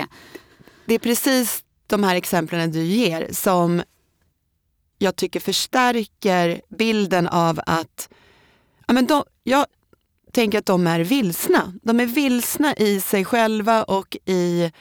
[0.85, 3.81] det är precis de här exemplen du ger som
[4.97, 8.09] jag tycker förstärker bilden av att
[8.87, 9.65] ja, men de, jag
[10.33, 11.73] tänker att de är vilsna.
[11.83, 14.71] De är vilsna i sig själva och i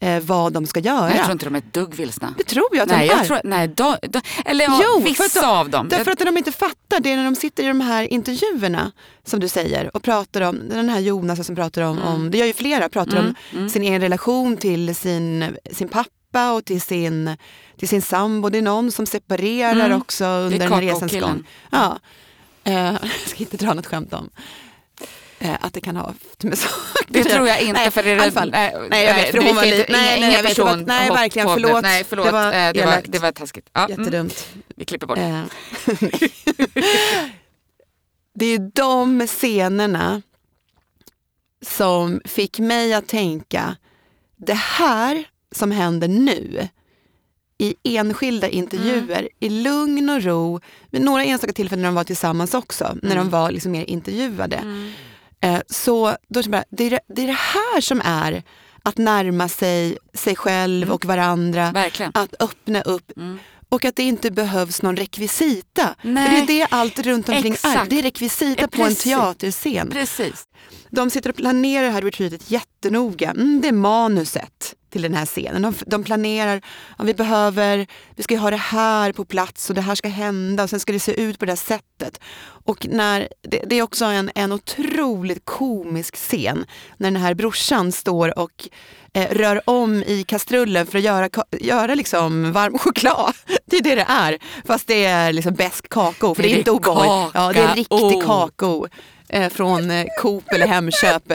[0.00, 1.10] eh, vad de ska göra.
[1.14, 2.34] Jag tror inte de är ett dugg vilsna.
[2.38, 3.18] det tror jag att Nej, de är.
[3.18, 5.88] jag tror, nej de, de, eller ja, Jo, för vissa att de- av dem.
[5.88, 8.92] Därför att det de inte fattar, det är när de sitter i de här intervjuerna
[9.24, 12.46] som du säger och pratar om, den här Jonas som pratar om, om det gör
[12.46, 17.36] ju flera, pratar Mm, om sin egen relation till sin, sin pappa och till sin,
[17.78, 18.48] till sin sambo.
[18.48, 20.00] Det är någon som separerar Mm.
[20.00, 21.44] också under den här resans gång.
[21.70, 21.98] Ja.
[22.64, 24.30] Eh, jag ska inte dra något skämt om
[25.38, 28.16] eh, att det kan ha med saker Det tror jag inte nej, för det är
[28.16, 28.50] i alla fall.
[28.50, 31.16] nej, Nej, jag vet, för hon var lite- nej, ingen- nej, ingen person nej, hopp
[31.18, 31.82] verkligen, förlåt.
[31.82, 32.26] Nej, förlåt.
[32.26, 33.68] Det var Eh, det, var, det var taskigt.
[33.72, 34.46] Ja, mm, Jättedumt.
[34.76, 35.18] vi klipper bort.
[35.18, 35.42] Eh,
[38.34, 40.22] det är de scenerna
[41.66, 43.76] som fick mig att tänka,
[44.36, 46.68] det här som händer nu
[47.58, 50.60] i enskilda intervjuer, i lugn och ro,
[50.90, 54.86] vid några enstaka tillfällen när de var tillsammans också, när de var liksom mer intervjuade.
[55.40, 58.42] Eh, så då bara, det är det, är det här som är
[58.82, 62.12] att närma sig sig själv och varandra, Verkligen.
[62.14, 63.12] att öppna upp
[63.68, 65.94] och att det inte behövs någon rekvisita.
[66.02, 66.26] Nej.
[66.28, 67.54] För det är det allt runt omkring är.
[67.54, 67.90] Exakt.
[67.90, 69.02] Det är rekvisita Eh, på en precis.
[69.04, 69.90] teaterscen.
[69.90, 70.46] Precis.
[70.90, 73.30] De sitter och planerar det här retreatet jättenoga.
[73.30, 75.62] Mm, det är manuset till den här scenen.
[75.62, 76.62] De, de planerar,
[76.98, 80.62] ja, vi behöver, vi ska ha det här på plats och det här ska hända
[80.62, 82.20] och sen ska det se ut på det här sättet.
[82.64, 87.92] Och när, det, det är också en, en otroligt komisk scen när den här brorsan
[87.92, 88.68] står och
[89.14, 91.28] eh, rör om i kastrullen för att göra,
[91.60, 93.34] göra liksom varm choklad.
[93.66, 94.38] Det är det det är.
[94.66, 96.34] Fast det är liksom besk kakao.
[96.34, 97.30] För det är, Det är inte O'boy.
[97.34, 98.48] Ja, det är riktig kakao.
[98.48, 98.88] kakao
[99.28, 101.32] eh, från eh, Coop eller Hemköp.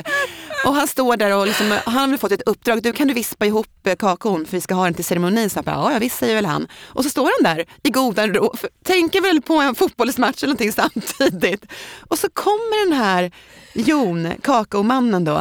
[0.65, 3.45] Och han står där och liksom, han har fått ett uppdrag, du kan du vispa
[3.45, 5.49] ihop kakon kakaon för vi ska ha den till ceremonin.
[5.49, 6.67] Så bara, ja, visst säger väl han.
[6.83, 10.71] Och så står han där i godan ro, tänker väl på en fotbollsmatch eller någonting
[11.11, 11.65] samtidigt.
[12.07, 13.31] Och så kommer den här
[13.73, 15.33] Jon, kakaomannen då.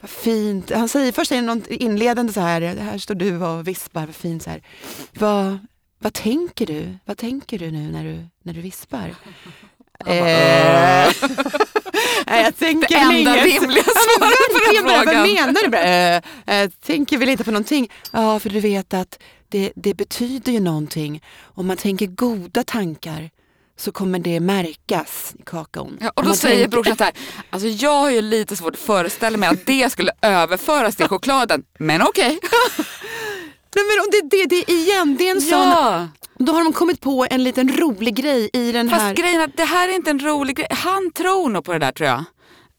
[0.00, 0.70] Vad fint.
[0.70, 4.42] Han säger först säger något inledande så här, här står du och vispar, vad fint
[4.42, 4.62] så här.
[5.12, 5.58] Vad,
[5.98, 6.98] vad tänker du?
[7.04, 9.14] Vad tänker du nu när du, när du vispar?
[10.06, 11.12] Eh,
[12.26, 13.62] nej, jag tänker Det enda inget.
[13.62, 13.84] rimliga
[14.18, 15.16] svaret på den bara, frågan.
[15.20, 15.68] Vad menar du?
[15.68, 17.90] Bara, eh, eh, tänker väl inte på någonting.
[18.12, 21.22] Ja, för du vet att det, det betyder ju någonting.
[21.54, 23.30] Om man tänker goda tankar
[23.76, 25.98] så kommer det märkas i kakaon.
[26.00, 27.12] Ja, och då säger tänker- brorsan så här,
[27.50, 31.62] alltså jag har ju lite svårt att föreställa mig att det skulle överföras till chokladen.
[31.78, 32.38] Men okej.
[33.74, 35.58] Nej, men det, det, det igen, det är en sån...
[35.58, 36.08] Ja.
[36.38, 39.14] Då har de kommit på en liten rolig grej i den Fast här...
[39.14, 40.66] grejen är att det här är inte en rolig grej.
[40.70, 42.24] Han tror nog på det där tror jag.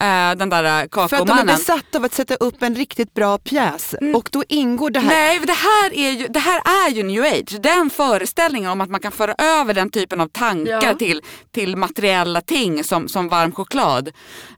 [0.03, 3.13] Eh, den där eh, För att de är besatta av att sätta upp en riktigt
[3.13, 3.95] bra pjäs.
[4.15, 5.07] Och då ingår det här...
[5.09, 7.61] Nej, det här, är ju, det här är ju new age.
[7.61, 10.93] Den föreställningen om att man kan föra över den typen av tankar Ja.
[10.93, 14.07] till, till materiella ting som, som varm choklad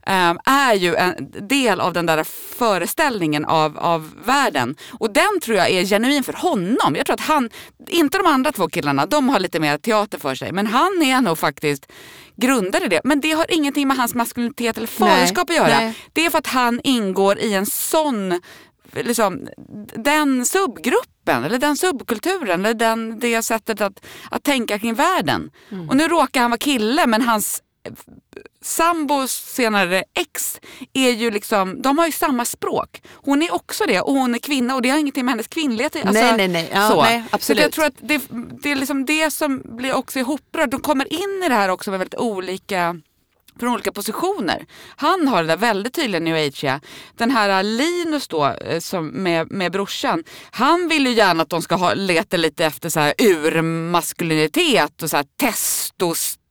[0.08, 1.14] eh, är ju en
[1.48, 2.24] del av den där
[2.58, 4.76] föreställningen av, av världen.
[4.92, 6.96] Och den tror jag är genuin för honom.
[6.96, 7.50] Jag tror att han,
[7.88, 10.52] inte de andra två killarna, de har lite mer teater för sig.
[10.52, 11.92] Men han är nog faktiskt
[12.36, 13.02] grundar i det.
[13.04, 15.80] Men det har ingenting med hans maskulinitet eller faderskap Nej, att göra.
[15.80, 15.96] nej.
[16.14, 18.42] Det är för att han ingår i en sån,
[18.94, 19.48] liksom,
[19.96, 25.52] den subgruppen eller den subkulturen eller den, det sättet att, att tänka kring världen.
[25.72, 25.90] Mm.
[25.90, 27.62] Och nu råkar han vara kille men hans
[28.62, 30.60] sambos senare ex
[30.94, 33.02] är ju liksom, de har ju samma språk.
[33.14, 35.96] Hon är också det och hon är kvinna och det har ingenting med hennes kvinnlighet
[35.96, 36.70] alltså, nej, nej, nej.
[36.74, 37.02] Ja, så.
[37.02, 37.62] nej Så absolut.
[37.64, 38.22] jag tror att det,
[38.62, 40.72] det är liksom det som blir också ihoprört.
[40.72, 42.96] De kommer in i det här också med väldigt olika
[43.60, 44.66] från olika positioner.
[44.96, 46.80] Han har det där väldigt tydliga new age
[47.16, 50.24] Den här Linus då eh, som med, med brorsan.
[50.52, 55.10] Han vill ju gärna att de ska ha, leta lite efter så här urmaskulinitet och
[55.10, 56.45] så här testostärkta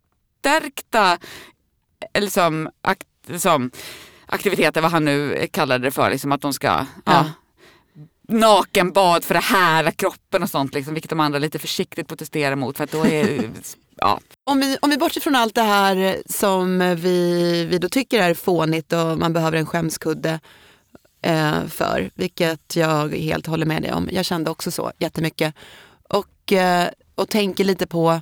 [0.47, 3.71] eh, liksom, akt, liksom,
[4.27, 6.11] aktiviteter, vad han nu kallade det för.
[6.11, 6.87] Liksom, att de ska ja.
[7.05, 7.31] Ja.
[8.29, 10.75] nakenbad för att hära kroppen och sånt.
[10.75, 12.77] Liksom, vilket de andra lite försiktigt protesterar mot.
[12.77, 13.51] För att då är
[13.97, 18.23] ja, Om vi, om vi bortser från allt det här som vi, vi då tycker
[18.23, 20.41] är fånigt och man behöver en skämskudde
[21.23, 24.09] eh, för, vilket jag helt håller med dig om.
[24.13, 25.55] Jag kände också så jättemycket.
[26.09, 28.21] Och, eh, och tänker lite på,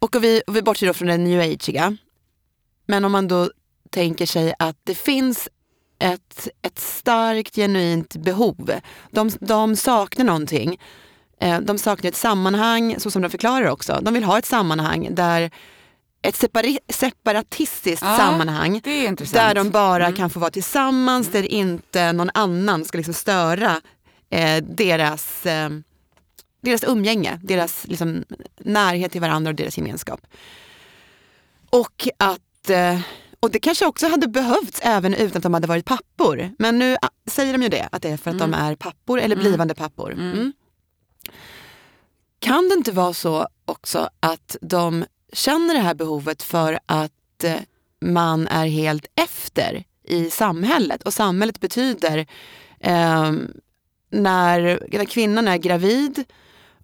[0.00, 1.96] och vi, vi bortser då från det new ageiga,
[2.86, 3.50] men om man då
[3.90, 5.48] tänker sig att det finns
[5.98, 8.70] ett, ett starkt genuint behov.
[9.10, 10.80] De, de saknar någonting.
[11.40, 13.98] Eh, De saknar ett sammanhang, så som de förklarar också.
[14.02, 15.50] De vill ha ett sammanhang där
[16.22, 18.80] ett separi- separatistiskt Ja, sammanhang
[19.32, 20.16] där de bara Mm.
[20.16, 23.80] kan få vara tillsammans, där inte någon annan ska liksom störa
[24.30, 25.70] eh, deras, eh,
[26.60, 28.24] deras umgänge, deras liksom,
[28.58, 30.26] närhet till varandra och deras gemenskap.
[31.70, 33.00] Och att eh,
[33.40, 36.50] och det kanske också hade behövts även utan att de hade varit pappor.
[36.58, 39.20] Men nu ah, säger de ju det, att det är för att de är pappor
[39.20, 40.12] eller blivande pappor.
[40.12, 40.52] Mm.
[42.38, 47.54] Kan det inte vara så också att de känner det här behovet för att eh,
[48.00, 51.02] man är helt efter i samhället?
[51.02, 52.18] Och samhället betyder
[52.80, 53.32] eh,
[54.10, 56.24] när, när kvinnan är gravid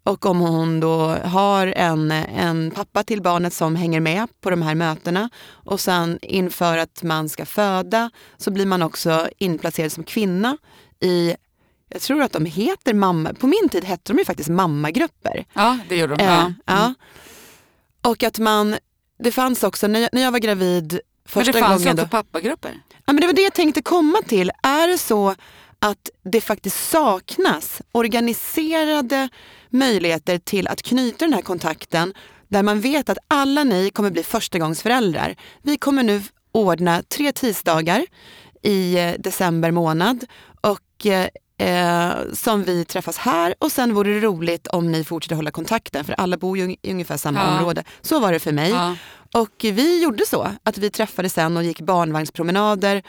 [0.07, 4.63] och om hon då har en, en pappa till barnet som hänger med på de
[4.63, 10.05] här mötena och sen inför att man ska föda så blir man också inplacerad som
[10.05, 10.57] kvinna
[11.01, 11.35] i,
[11.89, 15.45] jag tror att de heter mamma, på min tid hette de ju faktiskt mammagrupper.
[15.53, 16.25] Ja, det gjorde de.
[16.25, 16.53] Eh, Ja.
[16.67, 16.95] ja.
[18.11, 18.77] Och att man,
[19.19, 21.95] det fanns också, när jag, när jag var gravid Men första det fanns gången.
[21.95, 22.71] också Då, pappagrupper.
[23.07, 24.51] ja, men det var det jag tänkte komma till.
[24.63, 25.35] Är det så
[25.87, 29.29] att det faktiskt saknas organiserade
[29.71, 32.15] möjligheter till att knyta den här kontakten
[32.49, 35.37] där man vet att alla ni kommer bli förstagångsföräldrar.
[35.63, 36.23] Vi kommer nu
[36.53, 38.07] ordna tre tisdagar
[38.63, 40.25] i eh, december månad
[40.61, 41.29] och eh,
[41.69, 46.05] eh, som vi träffas här och sen vore det roligt om ni fortsätter hålla kontakten
[46.05, 47.59] för alla bor ju i ungefär samma Ja.
[47.59, 47.85] område.
[48.01, 48.71] Så var det för mig.
[48.71, 48.97] Ja.
[49.35, 53.03] Och vi gjorde så att vi träffades sen och gick barnvagnspromenader.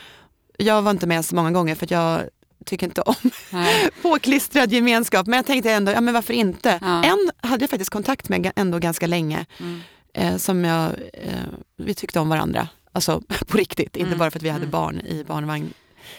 [0.57, 2.21] Jag var inte med så många gånger för jag
[2.67, 3.15] tycker inte om
[4.01, 5.27] påklistrad gemenskap.
[5.27, 6.79] Men jag tänkte ändå, ja men varför inte?
[6.81, 7.03] Ja.
[7.03, 9.45] En hade jag faktiskt kontakt med ändå ganska länge.
[9.59, 9.81] Mm.
[10.13, 11.31] Eh, som jag, eh,
[11.77, 12.67] vi tyckte om varandra.
[12.91, 14.19] Alltså på riktigt, inte Mm.
[14.19, 15.73] bara för att vi hade barn i barnvagn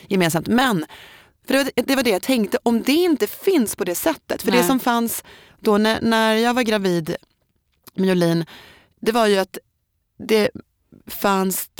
[0.09, 0.49] gemensamt.
[0.49, 0.87] Men
[1.47, 4.43] för det, var, det var det jag tänkte, om det inte finns på det sättet.
[4.43, 4.61] För Nej.
[4.61, 5.25] det som fanns
[5.61, 7.17] då när, när jag var gravid
[7.95, 8.45] med Jolin,
[9.01, 9.59] det var ju att
[10.29, 10.51] det
[11.07, 11.71] fanns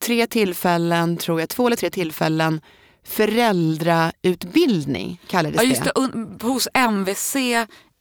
[0.00, 2.60] tre tillfällen, tror jag, två eller tre tillfällen
[3.04, 5.92] föräldrautbildning kallades Ja, just det.
[6.38, 6.46] det.
[6.46, 7.36] Hos MVC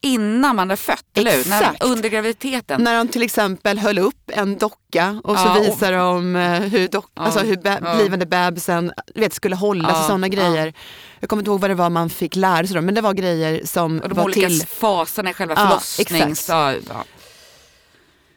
[0.04, 1.24] innan man är fött, hur?
[1.24, 1.84] När, Exakt.
[1.84, 2.84] under graviditeten.
[2.84, 6.60] När de till exempel höll upp en docka och så Ja, och- visar de eh,
[6.62, 7.96] hur, dock, Ja, alltså hur be- ja.
[7.96, 10.74] blivande bebisen vet, skulle hållas Ja, och sådana grejer.
[11.20, 13.14] Jag kommer inte ihåg vad det var man fick lära sig då, men det var
[13.14, 14.66] grejer som Och de var olika till.
[14.68, 16.40] faserna i själva förlossnings...
[16.40, 16.84] exakt.
[16.90, 17.04] Ja.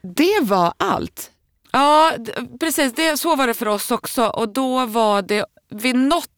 [0.02, 1.30] Det var allt.
[1.72, 2.12] Ja,
[2.60, 2.92] precis.
[2.92, 4.26] Det, så var det för oss också.
[4.26, 6.30] Och då var det vid något,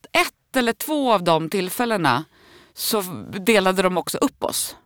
[0.56, 2.24] ett eller två av de tillfällena
[2.74, 3.02] så
[3.38, 4.76] delade de också upp oss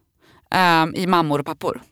[0.50, 1.82] ehm, i mammor och pappor.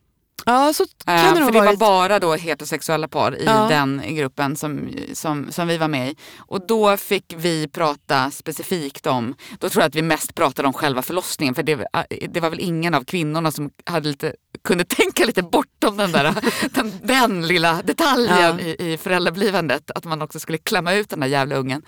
[0.45, 1.79] Ja, så kan Ehm, det för nog det var varit.
[1.79, 3.67] bara då heterosexuella par i Ja.
[3.69, 6.17] den gruppen som, som, som vi var med i.
[6.39, 10.75] Och då fick vi prata specifikt om, då tror jag att vi mest pratade om
[10.75, 11.87] själva förlossningen för det,
[12.29, 16.35] det var väl ingen av kvinnorna som hade lite, kunde tänka lite bortom den, där,
[16.75, 18.61] den, den lilla detaljen Ja.
[18.61, 21.83] i, i föräldrablivandet, att man också skulle klämma ut den där jävla ungen.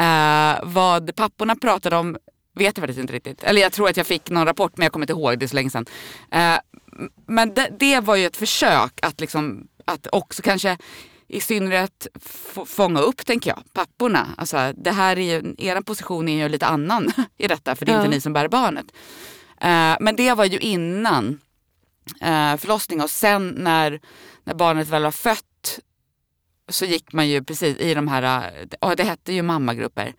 [0.00, 2.16] Eh, vad papporna pratade om
[2.54, 3.42] vet jag faktiskt inte riktigt.
[3.44, 5.48] Eller jag tror att jag fick någon rapport men jag kommer inte ihåg, det är
[5.48, 5.86] så länge sedan.
[6.30, 6.58] Eh,
[7.26, 10.78] men det, det var ju ett försök att, liksom, att också kanske
[11.28, 14.26] i synnerhet få- fånga upp, tänker jag, papporna.
[14.36, 17.92] Alltså, det här är ju, er position är ju lite annan i detta, för det
[17.92, 18.00] är Ja.
[18.04, 18.86] inte ni som bär barnet.
[19.60, 21.40] Eh, men det var ju innan
[22.20, 24.00] eh, förlossning och sen när,
[24.44, 25.44] när barnet väl var fött
[26.70, 28.50] så gick man ju precis i de här,
[28.80, 30.14] ja det hette ju mammagrupper.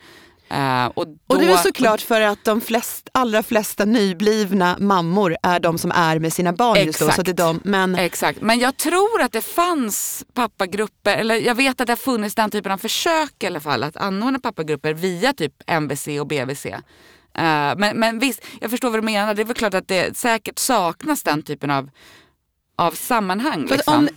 [0.51, 4.77] Eh, och, då, Och det är väl såklart för att de flest, allra flesta nyblivna
[4.79, 7.05] mammor är de som är med sina barn just då.
[7.05, 7.15] Exakt.
[7.15, 11.55] Så det är de, men Exakt, men jag tror att det fanns pappagrupper, eller jag
[11.55, 14.93] vet att det har funnits den typen av försök i alla fall, att anordna pappagrupper
[14.93, 16.65] via typ MVC och BVC.
[16.65, 16.81] Eh,
[17.77, 19.33] men, men visst, jag förstår vad du menar.
[19.33, 21.89] Det är väl klart att det säkert saknas den typen av,
[22.75, 23.65] av sammanhang.
[23.65, 23.93] Liksom.
[23.93, 24.09] om,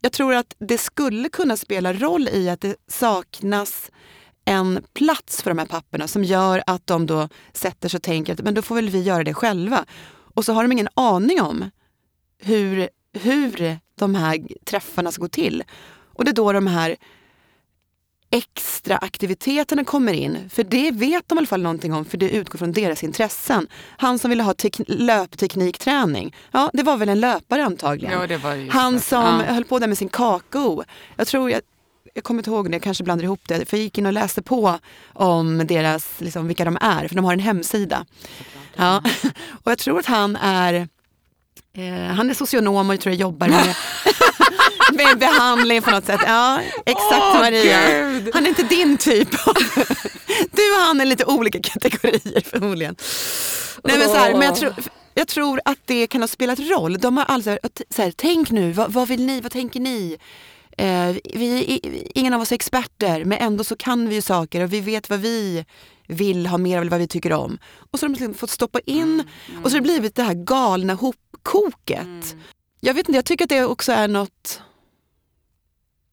[0.00, 3.90] jag tror att det skulle kunna spela roll i att det saknas
[4.44, 8.32] en plats för de här papporna som gör att de då sätter sig och tänker
[8.32, 9.84] att men då får väl vi göra det själva.
[10.34, 11.70] Och så har de ingen aning om
[12.38, 15.64] hur, hur de här träffarna ska gå till.
[16.14, 16.96] Och det är då de här
[18.30, 20.50] extra aktiviteterna kommer in.
[20.52, 23.66] För det vet de i alla fall någonting om, för det utgår från deras intressen.
[23.96, 28.28] Han som ville ha tek- löpteknikträning, ja det var väl en löpare antagligen.
[28.30, 29.54] Ja, Han som Ja.
[29.54, 30.84] höll på där med sin kakao.
[31.16, 31.60] Jag tror jag,
[32.14, 33.68] jag kommer inte ihåg det, jag kanske blandar ihop det.
[33.68, 34.78] För jag gick in och läste på
[35.12, 38.06] om deras, liksom, vilka de är, för de har en hemsida.
[38.76, 39.02] Ja.
[39.64, 40.74] Och jag tror att han är
[41.72, 43.74] eh, han är socionom och jag tror jag jobbar med,
[45.04, 46.20] med behandling på något sätt.
[46.26, 48.02] Ja, exakt Åh, Maria.
[48.02, 48.30] Gud.
[48.34, 49.28] Han är inte din typ.
[50.52, 52.96] Du och han är lite olika kategorier förmodligen.
[53.84, 54.74] Nej, men, så här, men jag, tror,
[55.14, 56.98] jag tror att det kan ha spelat roll.
[56.98, 57.58] De har alltså,
[57.90, 60.18] så här, tänk nu, vad, vad vill ni, vad tänker ni?
[60.78, 61.80] Eh, vi,
[62.14, 65.10] ingen av oss är experter men ändå så kan vi ju saker och vi vet
[65.10, 65.64] vad vi
[66.08, 67.58] vill ha mer av eller vad vi tycker om.
[67.90, 69.24] Och så har de liksom fått stoppa in
[69.64, 72.36] och så har det blivit det här galna hopkoket.
[72.80, 74.62] Jag vet inte, jag tycker att det också är något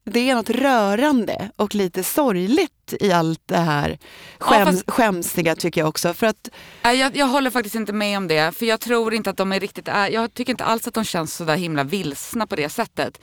[0.08, 3.98] det är något rörande och lite sorgligt i allt det här
[4.38, 6.14] skäms, fast- skämsiga tycker jag också.
[6.14, 6.48] För att
[6.82, 8.54] Jag, jag håller faktiskt inte med om det.
[8.56, 11.34] För jag tror inte att de är riktigt, jag tycker inte alls att de känns
[11.34, 13.20] så där himla vilsna på det sättet.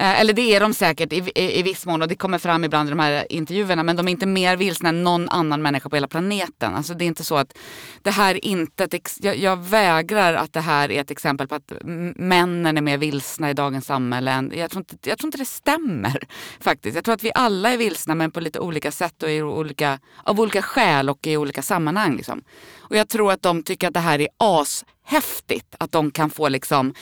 [0.00, 2.64] Eh, Eller det är de säkert i, i, i viss mån och det kommer fram
[2.64, 5.88] ibland i de här intervjuerna men de är inte mer vilsna än någon annan människa
[5.88, 6.74] på hela planeten.
[6.74, 7.58] Alltså det är inte så att
[8.02, 11.48] det här är inte ett, ex- jag, jag vägrar att det här är ett exempel
[11.48, 11.72] på att
[12.16, 14.30] männen är mer vilsna i dagens samhälle.
[14.32, 16.22] än- Jag tror, inte, jag tror inte det stämmer
[16.60, 16.94] faktiskt.
[16.94, 19.98] Jag tror att vi alla är vilsna men på lite olika sätt och i olika,
[20.24, 22.16] av olika skäl och i olika sammanhang.
[22.16, 22.42] Liksom.
[22.78, 26.30] Och jag tror att de tycker att det här är as häftigt Att de kan
[26.30, 26.94] få liksom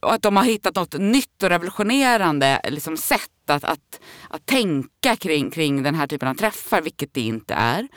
[0.00, 3.20] och att de har hittat något nytt och revolutionerande liksom, sätt
[3.50, 7.88] att, att, att tänka kring, kring den här typen av träffar, vilket det inte är.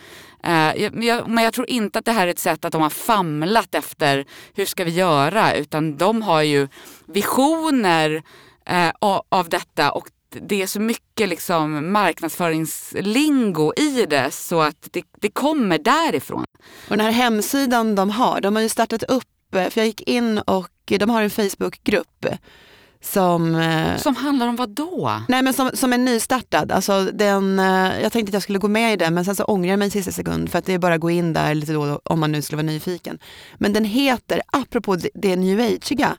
[0.43, 2.81] Eh, jag- jag, men jag tror inte att det här är ett sätt att de
[2.81, 6.67] har famlat efter hur ska vi göra, utan de har ju
[7.05, 8.23] visioner
[8.65, 10.07] eh, av, av detta och
[10.41, 16.45] det är så mycket liksom marknadsföringslingo i det så att det, det kommer därifrån.
[16.89, 20.01] Och den här hemsidan de har, de har ju startat upp, eh, för jag gick
[20.01, 22.25] in och de har en Facebookgrupp
[23.03, 25.21] som, eh, Som handlar om vad då?
[25.27, 26.71] nej men som, som är nystartad.
[26.71, 29.43] Alltså den, eh, jag tänkte att jag skulle gå med i den men sen så
[29.43, 31.55] ångrar jag mig i sista sekund för att det är bara att gå in där
[31.55, 33.19] lite då om man nu skulle vara nyfiken.
[33.57, 36.17] Men den heter, apropå det, new ageiga,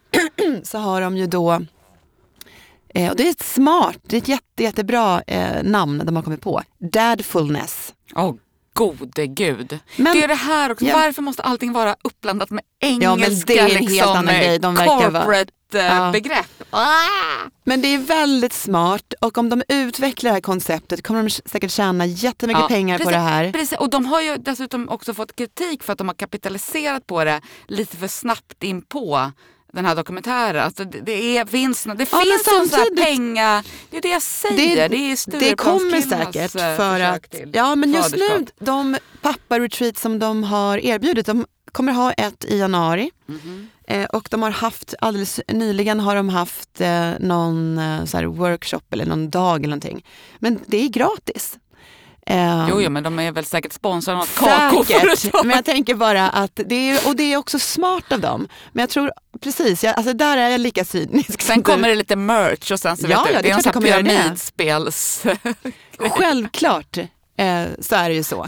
[0.62, 1.60] så har de ju då
[2.94, 6.22] eh, och det är ett smart, det är ett jätte, jättebra eh, namn de har
[6.22, 6.62] kommit på.
[6.92, 7.94] Dadfulness.
[8.14, 8.34] Åh
[8.74, 9.78] gode gud.
[9.96, 10.96] Men- det är det här också, Ja.
[10.96, 14.24] varför måste allting vara uppblandat med engelska Ja, men det är en helt liksom, annan
[14.34, 14.58] grej.
[14.58, 16.10] De verkar vara- corporate eh, Ja.
[16.12, 16.46] begrepp?
[17.64, 21.70] Men det är väldigt smart och om de utvecklar det här konceptet kommer de säkert
[21.70, 23.52] tjäna jättemycket Ja, pengar på precis, det här.
[23.52, 27.24] Precis, och de har ju dessutom också fått kritik för att de har kapitaliserat på
[27.24, 29.32] det lite för snabbt in på
[29.72, 30.62] den här dokumentären.
[30.64, 34.56] Alltså det, det är vinst, det Ja, finns samtidigt- pengar, det är det jag säger.
[34.56, 40.18] Det, är det kommer säkert eh, för att, ja men just nu, de pappa-retreat som
[40.18, 43.10] de har erbjudit, de kommer ha ett i januari.
[43.26, 43.68] Mhm.
[43.86, 48.80] Eh, och de har haft, alldeles nyligen har de haft eh, någon eh, så workshop
[48.90, 50.04] eller någon dag eller någonting.
[50.38, 51.58] Men det är gratis.
[52.26, 55.46] Eh, Jo, jo, men de är väl säkert sponsrade av kakoföretag.
[55.46, 58.48] Men jag tänker bara att det är, och det är också smart av dem.
[58.72, 61.88] Men jag tror, precis, jag, alltså där är jag lika cynisk Sen kommer du.
[61.94, 63.82] det lite merch och sen så Ja, vet du, ja, det det är en sån
[63.82, 65.24] pyramidspels...
[65.98, 66.96] Självklart
[67.36, 68.46] eh, så är det ju så.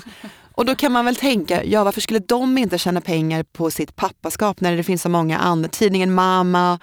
[0.54, 3.96] Och då kan man väl tänka, ja varför skulle de inte tjäna pengar på sitt
[3.96, 6.78] pappaskap när det finns så många andra, tidningen Mama,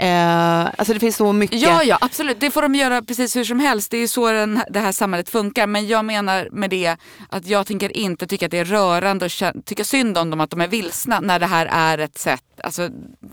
[0.00, 1.60] eh, alltså det finns så mycket.
[1.60, 2.40] Ja, ja, absolut.
[2.40, 3.90] Det får de göra precis hur som helst.
[3.90, 5.66] Det är så den, det här samhället funkar.
[5.66, 6.96] Men jag menar med det
[7.28, 10.50] att jag tänker inte tycka att det är rörande och tycka synd om dem att
[10.50, 12.42] de är vilsna när det här är ett sätt.
[12.64, 12.88] Alltså,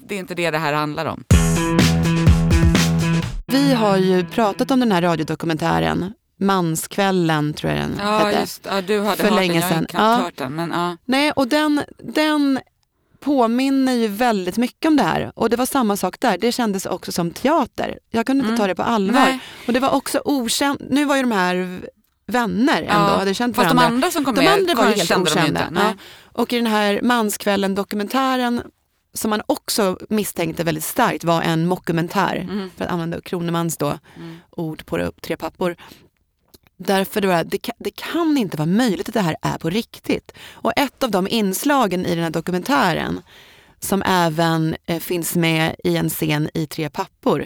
[0.08, 1.24] det är inte det det här handlar om.
[3.46, 8.40] Vi har ju pratat om den här radiodokumentären, Manskvällen tror jag den Ja, hette.
[8.40, 9.80] just ja, Du hade För hört länge den, jag har sedan.
[9.84, 10.16] inte Ja.
[10.16, 10.56] hört den.
[10.56, 10.98] Men, ja.
[11.06, 11.82] Nej, och den,
[12.14, 12.60] den
[13.20, 15.32] påminner ju väldigt mycket om det här.
[15.36, 18.00] Och det var samma sak där, det kändes också som teater.
[18.12, 18.60] Jag kunde inte Mm.
[18.60, 19.20] ta det på allvar.
[19.26, 19.40] Nej.
[19.68, 21.80] Och det var också okänt, nu var ju de här
[22.28, 23.96] vänner ändå, Ja, hade känt Fast de varandra.
[23.96, 25.68] andra som kom De med andra var ju helt de okända.
[25.76, 25.94] Ja.
[26.34, 28.62] Och i den här Manskvällen-dokumentären
[29.14, 32.70] som man också misstänkte väldigt starkt var en mockumentär, Mm.
[32.78, 34.38] för att använda Kronemans då, Mm.
[34.52, 35.76] ord på det, Tre pappor.
[36.78, 39.70] Därför det, var, det, kan, det kan inte vara möjligt att det här är på
[39.70, 40.32] riktigt.
[40.52, 43.22] Och ett av de inslagen i den här dokumentären
[43.80, 47.46] som även eh, finns med i en scen i Tre pappor,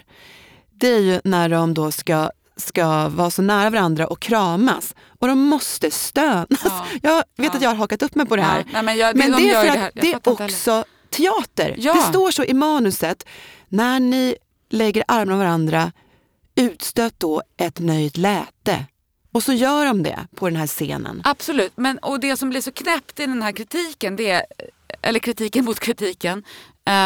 [0.74, 4.94] det är ju när de då ska, ska vara så nära varandra och kramas.
[5.18, 6.46] Och de måste stönas.
[6.64, 6.86] Ja.
[7.02, 7.50] Jag vet Ja.
[7.56, 8.64] att jag har hakat upp mig på det här.
[8.72, 8.82] Ja.
[8.82, 10.44] Men jag, Men de det är för att Jag det är inte heller.
[10.44, 11.74] också teater.
[11.78, 13.26] Det står så i manuset.
[13.68, 14.36] När ni
[14.70, 15.92] lägger armarna om varandra,
[16.54, 18.84] utstöt då ett nöjt läte.
[19.32, 21.22] Och så gör de det på den här scenen.
[21.24, 24.46] Absolut, men och det som blir så knäppt i den här kritiken, det
[25.02, 26.44] eller kritiken mot kritiken,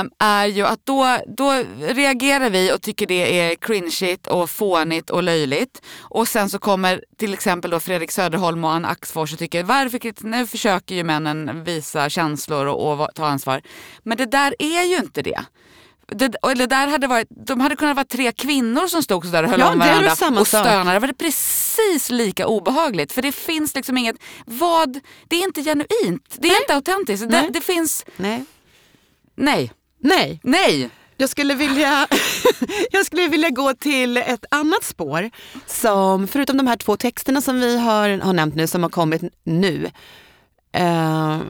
[0.00, 5.10] um, är ju att då, då reagerar vi och tycker det är cringeigt och fånigt
[5.10, 5.82] och löjligt.
[6.00, 10.26] Och sen så kommer till exempel då Fredrik Söderholm och Ann Axfors och tycker varför
[10.26, 13.62] nu försöker ju männen visa känslor och, och ta ansvar.
[14.02, 15.44] Men det där är ju inte det.
[16.12, 19.50] Det, eller där hade varit, de hade kunnat vara tre kvinnor som stod sådär och
[19.50, 20.92] höll Ja, om det varandra samma och stönade.
[20.92, 23.12] Det var precis lika obehagligt.
[23.12, 26.36] För det finns liksom inget, vad, det är inte genuint.
[26.38, 27.28] Det är inte autentiskt.
[27.28, 27.50] Det, Nej.
[27.52, 28.44] det finns, Nej.
[29.34, 30.90] nej, Nej, nej.
[31.16, 32.06] jag skulle, vilja,
[32.90, 35.30] jag skulle vilja gå till ett annat spår
[35.66, 39.22] som, förutom de här två texterna som vi har, har nämnt nu, som har kommit
[39.44, 39.90] nu,
[40.72, 41.40] eh,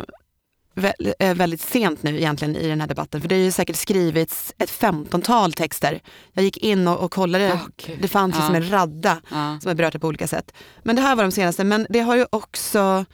[1.35, 4.71] väldigt sent nu egentligen i den här debatten, för det har ju säkert skrivits ett
[4.71, 6.01] femtontal texter.
[6.33, 7.99] Jag gick in och, och kollade, Ah, okej.
[8.03, 8.61] det fanns liksom Ja.
[8.61, 9.59] en radda Ja.
[9.61, 10.53] som har berört det på olika sätt.
[10.83, 13.05] Men det här var de senaste, men det har ju också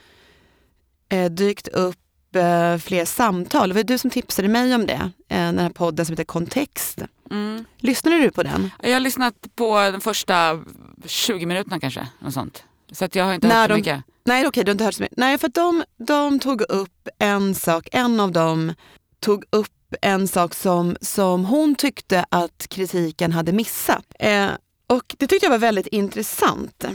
[1.09, 1.97] eh, dykt upp
[2.35, 3.69] eh, fler samtal.
[3.69, 4.93] Det var du som tipsade mig om det,
[5.29, 7.01] eh, den här podden som heter Kontext.
[7.31, 7.65] Mm.
[7.77, 8.71] Lyssnade du på den?
[8.83, 10.63] Jag har lyssnat på de första
[11.05, 12.07] 20 minuterna kanske.
[12.19, 12.63] Något sånt.
[12.91, 14.03] Så att jag har inte När hört så de- mycket.
[14.25, 15.17] Nej okej, du har inte hört så mycket.
[15.17, 18.73] Nej, för de, de tog upp en sak, en av dem
[19.19, 24.05] tog upp en sak som, som hon tyckte att kritiken hade missat.
[24.19, 24.47] Eh,
[24.87, 26.85] och det tyckte jag var väldigt intressant.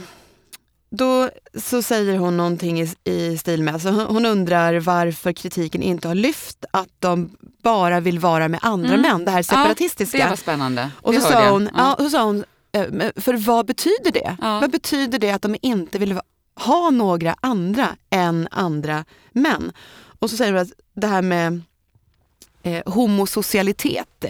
[0.91, 6.07] Då så säger hon någonting i, i stil med, alltså hon, undrar varför kritiken inte
[6.07, 7.29] har lyft att de
[7.63, 9.01] bara vill vara med andra Mm.
[9.01, 10.17] män, det här separatistiska.
[10.17, 10.91] Det var spännande.
[11.01, 11.93] Och så hörde sa hon, ja.
[11.93, 14.37] och så sa hon, eh, för vad betyder det?
[14.41, 14.59] Ja.
[14.59, 16.21] Vad betyder det att de inte vill va-
[16.59, 19.71] ha några andra än andra män?
[20.19, 21.61] Och så säger hon att det här med
[22.63, 24.25] eh, homosocialitet,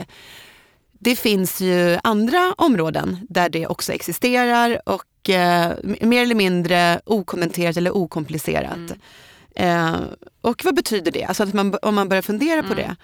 [0.99, 7.77] det finns ju andra områden där det också existerar och eh, mer eller mindre okommenterat
[7.77, 8.77] eller okomplicerat.
[8.77, 9.95] Mm.
[9.95, 9.99] Eh,
[10.41, 11.23] och vad betyder det?
[11.23, 12.77] Alltså att man, om man börjar fundera på Mm.
[12.77, 12.95] det.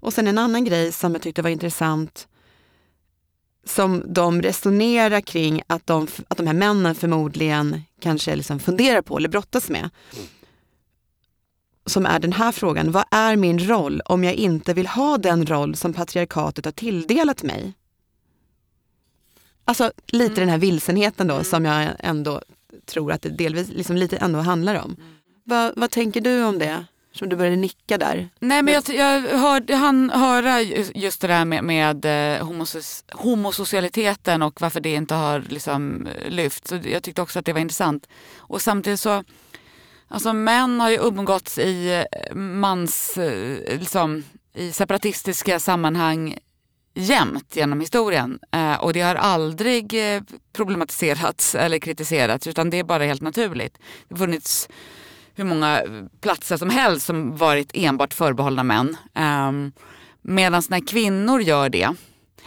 [0.00, 2.28] Och sen en annan grej som jag tyckte var intressant
[3.66, 9.16] som de resonerar kring att de, att de här männen förmodligen kanske liksom funderar på
[9.16, 9.90] eller brottas med.
[11.86, 15.46] Som är den här frågan, vad är min roll om jag inte vill ha den
[15.46, 17.74] roll som patriarkatet har tilldelat mig?
[19.64, 22.42] Alltså lite den här vilsenheten då som jag ändå
[22.84, 24.96] tror att det delvis liksom lite ändå handlar om.
[25.44, 26.84] Vad, vad tänker du om det?
[27.18, 28.28] Som du började nicka där.
[28.40, 32.04] Nej men jag, jag hörde han höra ju- just det där med, med
[32.40, 32.46] eh,
[33.12, 36.66] homosocialiteten och varför det inte har liksom lyft.
[36.68, 38.06] Så jag tyckte också att det var intressant.
[38.36, 39.24] Och samtidigt så,
[40.08, 46.38] alltså män har ju umgåtts i eh, mans, eh, liksom, i separatistiska sammanhang
[46.94, 48.38] jämt genom historien.
[48.80, 49.94] Och det har aldrig
[50.52, 53.78] problematiserats eller kritiserats utan det är bara helt naturligt.
[54.08, 54.68] Det har funnits
[55.36, 55.82] hur många
[56.20, 58.96] platser som helst som varit enbart förbehållna män.
[59.14, 59.72] Um,
[60.28, 61.94] Medan när kvinnor gör det,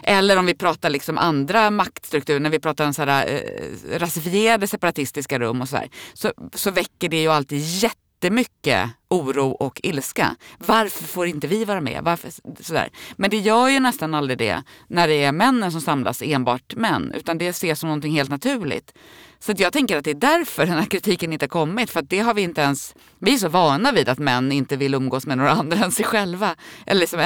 [0.03, 4.67] eller om vi pratar liksom andra maktstrukturer, när vi pratar om så här, eh, rasifierade
[4.67, 10.35] separatistiska rum och så, här, så så väcker det ju alltid jättemycket oro och ilska.
[10.57, 12.03] Varför får inte vi vara med?
[12.03, 12.89] Varför, sådär.
[13.15, 17.11] Men det gör ju nästan aldrig det när det är männen som samlas, enbart män.
[17.15, 18.93] Utan det ses som någonting helt naturligt.
[19.39, 21.89] Så jag tänker att det är därför den här kritiken inte har kommit.
[21.89, 24.93] För det har vi inte ens, vi är så vana vid att män inte vill
[24.93, 26.55] umgås med några andra än sig själva.
[26.85, 27.19] Eller liksom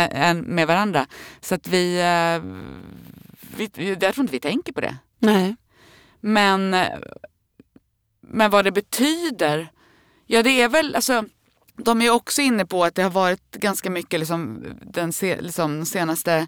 [0.45, 1.05] med varandra.
[1.41, 2.43] Så att vi, eh,
[3.55, 3.69] vi
[4.01, 4.97] jag tror inte vi tänker på det.
[5.19, 5.55] Nej.
[6.19, 6.75] Men,
[8.21, 9.71] men vad det betyder,
[10.25, 11.23] ja det är väl, alltså
[11.77, 15.85] de är också inne på att det har varit ganska mycket liksom, den se, liksom,
[15.85, 16.47] senaste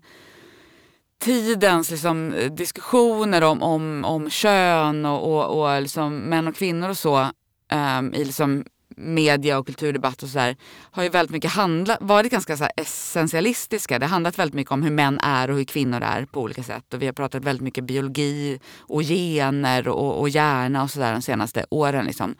[1.20, 6.90] tidens liksom, eh, diskussioner om, om, om kön och, och, och liksom, män och kvinnor
[6.90, 7.30] och så
[7.74, 8.66] um, i liksom,
[8.98, 10.56] media och kulturdebatt och sådär
[10.92, 14.00] har ju väldigt mycket handlat, varit ganska så här essentialistiska.
[14.00, 16.64] Det har handlat väldigt mycket om hur män är och hur kvinnor är på olika
[16.64, 16.94] sätt.
[16.94, 21.22] Och vi har pratat väldigt mycket biologi och gener och, och hjärna och sådär de
[21.22, 22.06] senaste åren.
[22.06, 22.36] Liksom.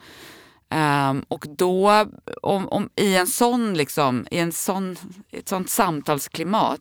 [0.74, 2.06] Um, och då,
[2.42, 4.96] om, om, i en sån, liksom, i en sån,
[5.30, 6.80] ett sånt samtalsklimat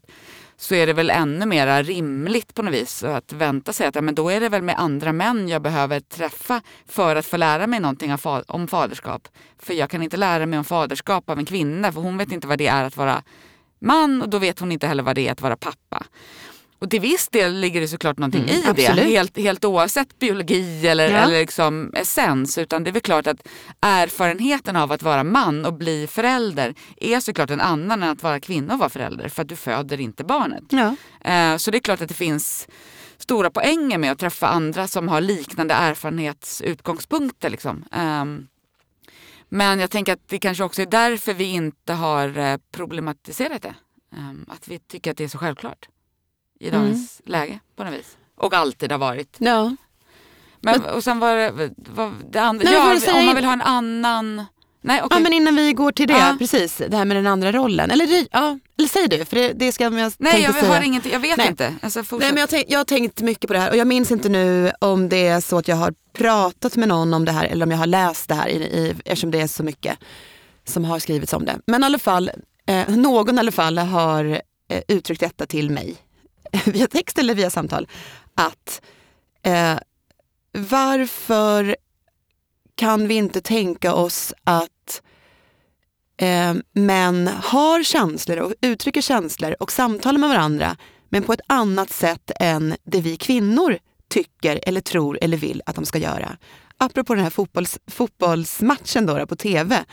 [0.58, 4.01] så är det väl ännu mer rimligt på något vis att vänta sig att ja,
[4.01, 7.68] men då är det väl med andra män jag behöver träffa för att få lära
[7.68, 8.16] mig någonting
[8.47, 9.28] om faderskap.
[9.60, 12.47] För jag kan inte lära mig om faderskap av en kvinna för hon vet inte
[12.47, 13.24] vad det är att vara
[13.80, 16.06] man och då vet hon inte heller vad det är att vara pappa.
[16.80, 18.96] Och till viss del ligger det såklart någonting mm, i absolut.
[18.96, 21.18] det, helt, helt oavsett biologi eller, ja.
[21.18, 22.58] eller liksom essens.
[22.58, 23.48] Utan det är väl klart att
[23.82, 28.40] erfarenheten av att vara man och bli förälder är såklart en annan än att vara
[28.40, 29.30] kvinna och vara förälder.
[29.30, 30.64] För att du föder inte barnet.
[30.70, 30.96] Ja.
[31.32, 32.68] Eh, så det är klart att det finns
[33.18, 37.50] stora poänger med att träffa andra som har liknande erfarenhetsutgångspunkter.
[37.50, 37.86] Liksom.
[37.92, 38.48] Um,
[39.50, 43.76] men jag tänker att det kanske också är därför vi inte har eh, problematiserat det.
[44.18, 45.90] Um, att vi tycker att det är så självklart
[46.60, 47.32] i dagens mm.
[47.32, 48.18] läge på något vis.
[48.36, 49.36] Och alltid har varit.
[49.38, 49.76] Ja.
[50.62, 53.62] Men, och sen var det, var det andra, Nej, ja, om man vill ha en
[53.62, 54.45] annan
[54.86, 55.18] Nej, okay.
[55.18, 56.36] Ja men innan vi går till det, ja.
[56.39, 57.91] precis, det här med den andra rollen.
[57.91, 60.74] Eller, ja, eller säg du, för det, det ska jag Nej jag säga.
[60.74, 61.47] har ingenting, jag vet Nej.
[61.47, 61.74] inte.
[61.82, 64.12] Alltså, Nej, men jag, tänk, jag har tänkt mycket på det här och jag minns
[64.12, 67.45] inte nu om det är så att jag har pratat med någon om det här
[67.45, 69.97] eller om jag har läst det här i, i, eftersom det är så mycket
[70.66, 71.60] som har skrivits om det.
[71.68, 72.32] Men i alla fall,
[72.68, 75.95] eh, någon i alla fall har eh, uttryckt detta till mig
[76.66, 77.88] via text eller via samtal,
[78.36, 78.82] att
[79.43, 79.78] eh,
[80.51, 81.76] varför
[82.76, 85.01] kan vi inte tänka oss att
[86.18, 90.78] eh, män har känslor och uttrycker känslor och samtalar med varandra
[91.10, 93.78] men på ett annat sätt än det vi kvinnor
[94.10, 96.38] tycker eller tror eller vill att de ska göra.
[96.78, 99.86] Apropå den här fotbolls, fotbollsmatchen då, då på tv.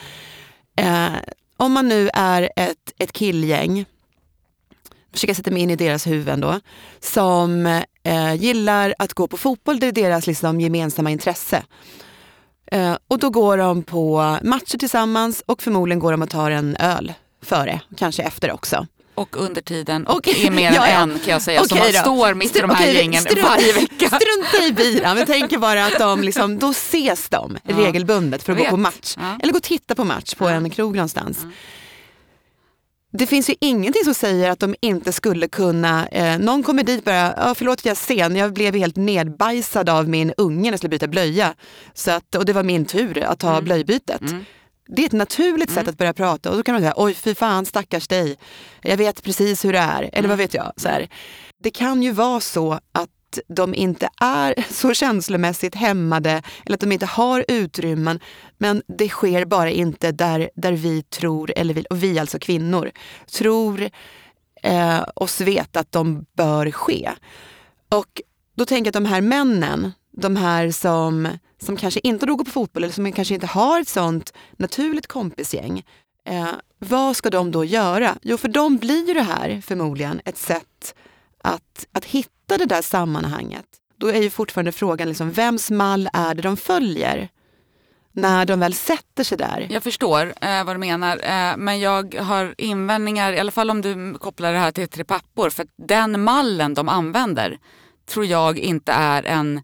[0.77, 1.13] Eh,
[1.57, 3.85] om man nu är ett, ett killgäng
[5.13, 6.61] försöka sätta mig in i deras huvuden då,
[7.01, 7.67] som
[8.05, 11.63] eh, gillar att gå på fotboll, det är deras liksom, gemensamma intresse.
[12.73, 16.77] Eh, och då går de på matcher tillsammans och förmodligen går de och tar en
[16.77, 18.87] öl före, kanske efter också.
[19.15, 21.63] Och under tiden och är mer ja, än en kan jag säga.
[21.63, 24.07] Okay, som man står mitt i de här okay, gängen strunt, varje vecka.
[24.21, 27.77] Strunta i biran, men tänker bara att de liksom, då ses de ja.
[27.77, 29.15] regelbundet för att gå på match.
[29.17, 29.39] Ja.
[29.43, 31.47] Eller gå och titta på match på en krog någonstans
[33.13, 36.99] det finns ju ingenting som säger att de inte skulle kunna, eh, någon kommer dit
[36.99, 40.63] och bara, ja, förlåt att jag är sen, jag blev helt nedbajsad av min unge
[40.63, 41.55] när jag skulle byta blöja.
[41.95, 43.65] Så att, och det var min tur att ta mm.
[43.65, 44.21] blöjbytet.
[44.21, 44.45] Mm.
[44.89, 45.81] Det är ett naturligt mm.
[45.81, 48.37] sätt att börja prata och då kan man säga, oj fy fan stackars dig,
[48.83, 50.39] jag vet precis hur det är, eller vad mm.
[50.39, 50.73] vet jag.
[50.77, 51.09] Så här.
[51.63, 53.11] Det kan ju vara så att
[53.49, 58.21] de inte är så känslomässigt hämmade eller att de inte har utrymmen.
[58.59, 62.91] Men det sker bara inte där, där vi tror, eller vi, och vi alltså kvinnor,
[63.39, 63.91] tror
[64.63, 67.11] eh, oss veta att de bör ske.
[67.89, 68.21] Och
[68.57, 71.29] då tänker jag att de här männen, de här som,
[71.63, 75.85] som kanske inte går på fotboll eller som kanske inte har ett sånt naturligt kompisgäng.
[76.25, 78.19] Eh, vad ska de då göra?
[78.23, 80.95] Jo, för dem blir ju det här förmodligen ett sätt
[81.43, 83.67] att, att hitta det där sammanhanget.
[83.97, 87.29] Då är ju fortfarande frågan, liksom, vems mall är det de följer?
[88.13, 89.67] När de väl sätter sig där.
[89.71, 91.17] Jag förstår eh, vad du menar.
[91.17, 95.05] Eh, men jag har invändningar, i alla fall om du kopplar det här till tre
[95.05, 95.51] pappor.
[95.51, 97.59] För den mallen de använder
[98.07, 99.57] tror jag inte är en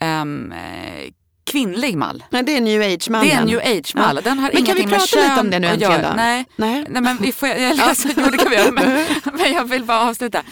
[0.00, 1.12] eh,
[1.44, 2.24] kvinnlig mall.
[2.30, 3.28] Nej, det är new age-mallen.
[3.28, 4.16] Det är en new age-mall.
[4.16, 4.30] Ja.
[4.30, 6.12] Den har men kan vi prata lite om det nu äntligen då?
[6.16, 6.84] Nej, Nej.
[6.88, 8.70] Nej men vi får, jag läser, jo det kan vi göra.
[8.70, 10.42] Men, men jag vill bara avsluta.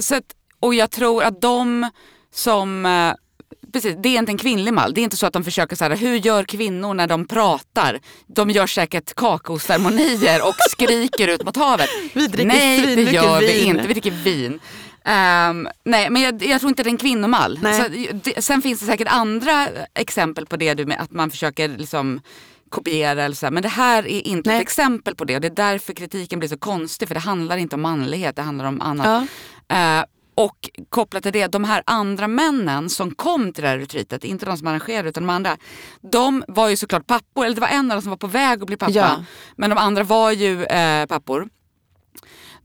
[0.00, 0.24] Så att,
[0.60, 1.90] och jag tror att de
[2.32, 3.12] som eh,
[3.72, 4.94] Precis, det är inte en kvinnlig mall.
[4.94, 8.00] Det är inte så att de försöker så här, hur gör kvinnor när de pratar?
[8.26, 11.88] De gör säkert kakaoceremonier och skriker ut mot havet.
[12.12, 13.86] Vi dricker Nej, det gör vi inte.
[13.86, 14.60] Vi dricker vin.
[15.04, 17.58] Um, nej, men jag, jag, tror inte det är en kvinnomall.
[17.58, 21.68] Så, det, sen finns det säkert andra exempel på det, du med, att man försöker
[21.68, 22.20] liksom
[22.68, 23.50] kopiera eller så.
[23.50, 24.56] Men det här är inte nej.
[24.56, 25.34] ett exempel på det.
[25.34, 27.08] Och det är därför kritiken blir så konstig.
[27.08, 29.28] För det handlar inte om manlighet, det handlar om annat.
[29.68, 29.98] Ja.
[30.00, 34.24] Uh, och kopplat till det, de här andra männen som kom till det här retreatet,
[34.24, 35.56] inte de som arrangerade utan de andra.
[36.00, 38.60] De var ju såklart pappor, eller det var en av dem som var på väg
[38.60, 38.92] att bli pappa.
[38.92, 39.24] Ja.
[39.56, 41.48] Men de andra var ju eh, pappor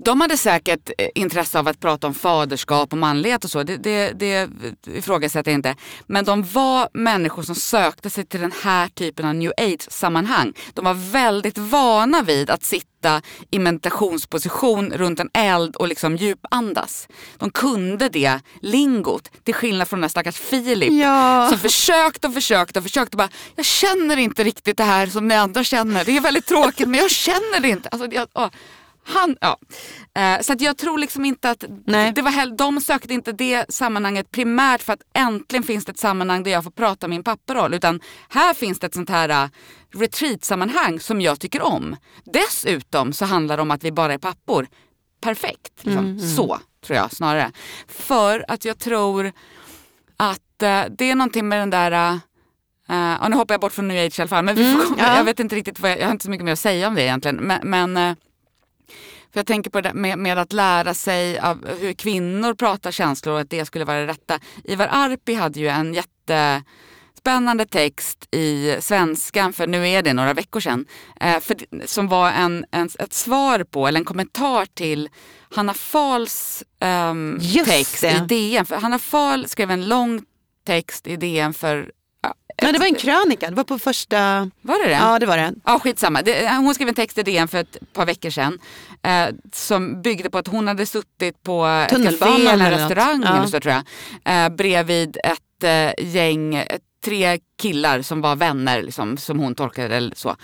[0.06, 3.64] De hade säkert eh, intresse av att prata om faderskap och manlighet och så.
[3.64, 4.50] Det, det, det
[4.88, 5.76] ifrågasätter jag inte.
[6.08, 10.54] Men de var människor som sökte sig till den här typen av new age-sammanhang.
[10.74, 17.08] De var väldigt vana vid att sitta i meditationsposition runt en eld och liksom djupandas.
[17.38, 21.48] De kunde det lingot till skillnad från den stackars Filip Ja.
[21.50, 23.18] som försökte och försökte och försökte.
[23.18, 26.06] Bara, jag känner inte riktigt det här som ni andra känner.
[26.06, 27.90] Det är väldigt tråkigt men jag känner det inte.
[27.90, 28.48] Alltså, jag, åh.
[29.06, 29.58] Han, ja.
[30.16, 32.12] Eh, så att jag tror liksom inte att Nej.
[32.16, 36.00] det var heller, de sökte inte det sammanhanget primärt för att äntligen finns det ett
[36.00, 37.74] sammanhang där jag får prata min papparoll.
[37.74, 38.00] Utan
[38.30, 39.50] här finns det ett sånt här uh,
[39.94, 41.96] retreat-sammanhang som jag tycker om.
[42.26, 44.68] Dessutom så handlar det om att vi bara är pappor.
[45.22, 45.72] Perfekt.
[45.82, 46.20] Liksom.
[46.20, 47.52] Så tror jag snarare.
[47.88, 49.32] För att jag tror
[50.18, 52.20] att eh, det är någonting med den där
[52.90, 54.46] Uh, och nu hoppar jag bort från new age i alla fall.
[54.46, 55.18] Men Mm, ja.
[55.18, 56.96] jag vet inte riktigt vad jag, jag har inte så mycket mer att säga om
[56.96, 57.36] det egentligen.
[57.36, 58.16] Men, men
[59.34, 63.34] för jag tänker på det med, med att lära sig av hur kvinnor pratar känslor
[63.34, 64.40] och att det skulle vara det rätta.
[64.64, 70.60] Ivar Arpi hade ju en jättespännande text i Svenskan för nu är det några veckor
[70.60, 70.86] sedan.
[71.20, 75.10] Eh, för, som var en, en, ett svar på, eller en kommentar till
[75.56, 76.64] Hanna Fahls
[77.40, 78.12] Just text det.
[78.12, 78.66] i DN.
[78.66, 80.22] För Hanna Fahl skrev en lång
[80.66, 81.92] text i DN för
[82.64, 84.50] Nej, det var en ett- krönika, det var på första...
[84.62, 84.92] Var det det?
[85.00, 85.54] Ja, det var det.
[85.66, 86.22] Ja, skitsamma.
[86.22, 88.60] Det, hon skrev en text i DN för ett par veckor sedan
[89.04, 93.22] eh, som byggde på att hon hade suttit på ett Tunnelbanan café eller en restaurang
[93.26, 93.36] Ja.
[93.38, 93.74] eller så, tror
[94.24, 96.66] jag, eh, bredvid ett eh, gäng, eh,
[97.06, 99.96] tre killar som var vänner, liksom, som hon tolkade det.
[99.96, 100.36] Eller så.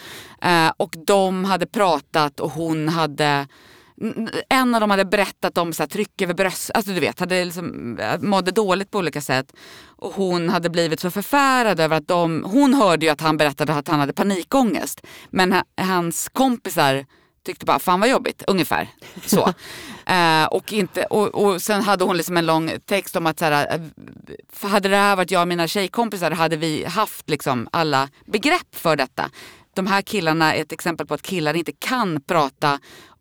[0.42, 3.48] Eh, och de hade pratat och hon hade
[4.50, 7.46] en av dem hade berättat om så här, tryck över bröst, alltså du vet, hade
[7.46, 9.54] liksom, eh, mådde dåligt på olika sätt.
[9.86, 13.74] Och hon hade blivit så förfärad över att de, hon hörde ju att han berättade
[13.74, 15.02] att han hade panikångest.
[15.30, 17.06] Men ha- hans kompisar
[17.46, 18.88] tyckte bara, fan vad jobbigt, ungefär
[19.26, 19.54] så.
[20.06, 23.46] eh, och, inte, och, och sen hade hon liksom en lång text om att så
[23.46, 23.80] här,
[24.62, 28.76] eh, hade det här varit jag och mina tjejkompisar hade vi haft liksom alla begrepp
[28.76, 29.30] för detta.
[29.74, 32.80] De här killarna är ett exempel på att killar inte kan prata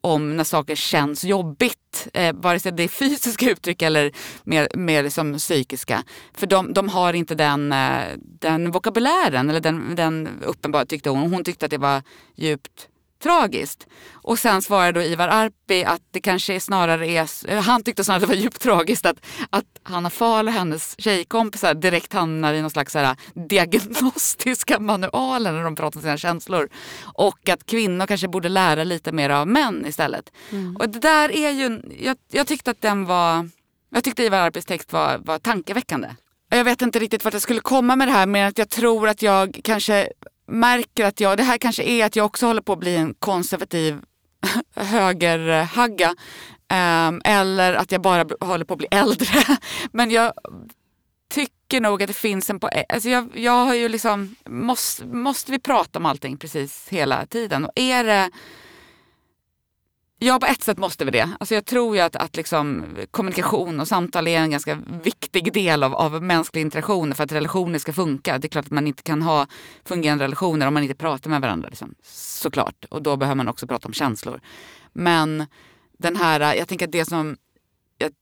[0.09, 2.09] om när saker känns jobbigt.
[2.15, 4.13] Eh, vare sig det är fysiska uttryck eller
[4.45, 6.05] mer, mer liksom psykiska.
[6.35, 11.33] För de, de har inte den, eh, den vokabulären, eller den, den uppenbara tyckte hon.
[11.33, 12.03] Hon tyckte att det var
[12.37, 12.89] djupt
[13.23, 13.87] tragiskt.
[14.13, 18.23] Och sen svarade då Ivar Arpi att det kanske snarare är, eh, han tyckte snarare
[18.23, 19.17] att det var djupt tragiskt att,
[19.51, 25.53] att Hanna Fahl och hennes tjejkompisar direkt hamnar i någon slags så här diagnostiska manualer
[25.53, 26.69] när de pratar om sina känslor.
[27.03, 30.33] Och att kvinnor kanske borde lära lite mer av män istället.
[30.79, 33.49] Och det där är ju, jag, jag tyckte att den var,
[33.91, 36.09] jag tyckte Ivar Arpis text var, var tankeväckande.
[36.51, 39.09] Jag vet inte riktigt vart jag skulle komma med det här men att jag tror
[39.09, 40.09] att jag kanske
[40.49, 43.15] märker att jag, det här kanske är att jag också håller på att bli en
[43.15, 44.01] konservativ
[44.77, 46.15] högerhagga.
[46.69, 49.57] Ehm, eller att jag bara håller på att bli äldre.
[49.93, 50.33] Men jag
[51.31, 52.85] tycker nog att det finns en poäng.
[52.89, 57.65] Alltså jag, jag har ju liksom, måste, måste vi prata om allting precis hela tiden?
[57.65, 58.31] Och är det
[60.21, 61.31] Ja, på ett sätt måste vi det.
[61.41, 65.83] Alltså jag tror ju att, att liksom kommunikation och samtal är en ganska viktig del
[65.83, 68.39] av, av mänsklig interaktion för att relationer ska funka.
[68.39, 69.47] Det är klart att man inte kan ha
[69.85, 71.69] fungerande relationer om man inte pratar med varandra.
[71.69, 71.95] Liksom.
[72.03, 72.85] Såklart.
[72.91, 74.41] Och då behöver man också prata om känslor.
[74.93, 75.47] Men
[75.99, 77.37] den här, jag tänker att det som
[77.99, 78.13] jag,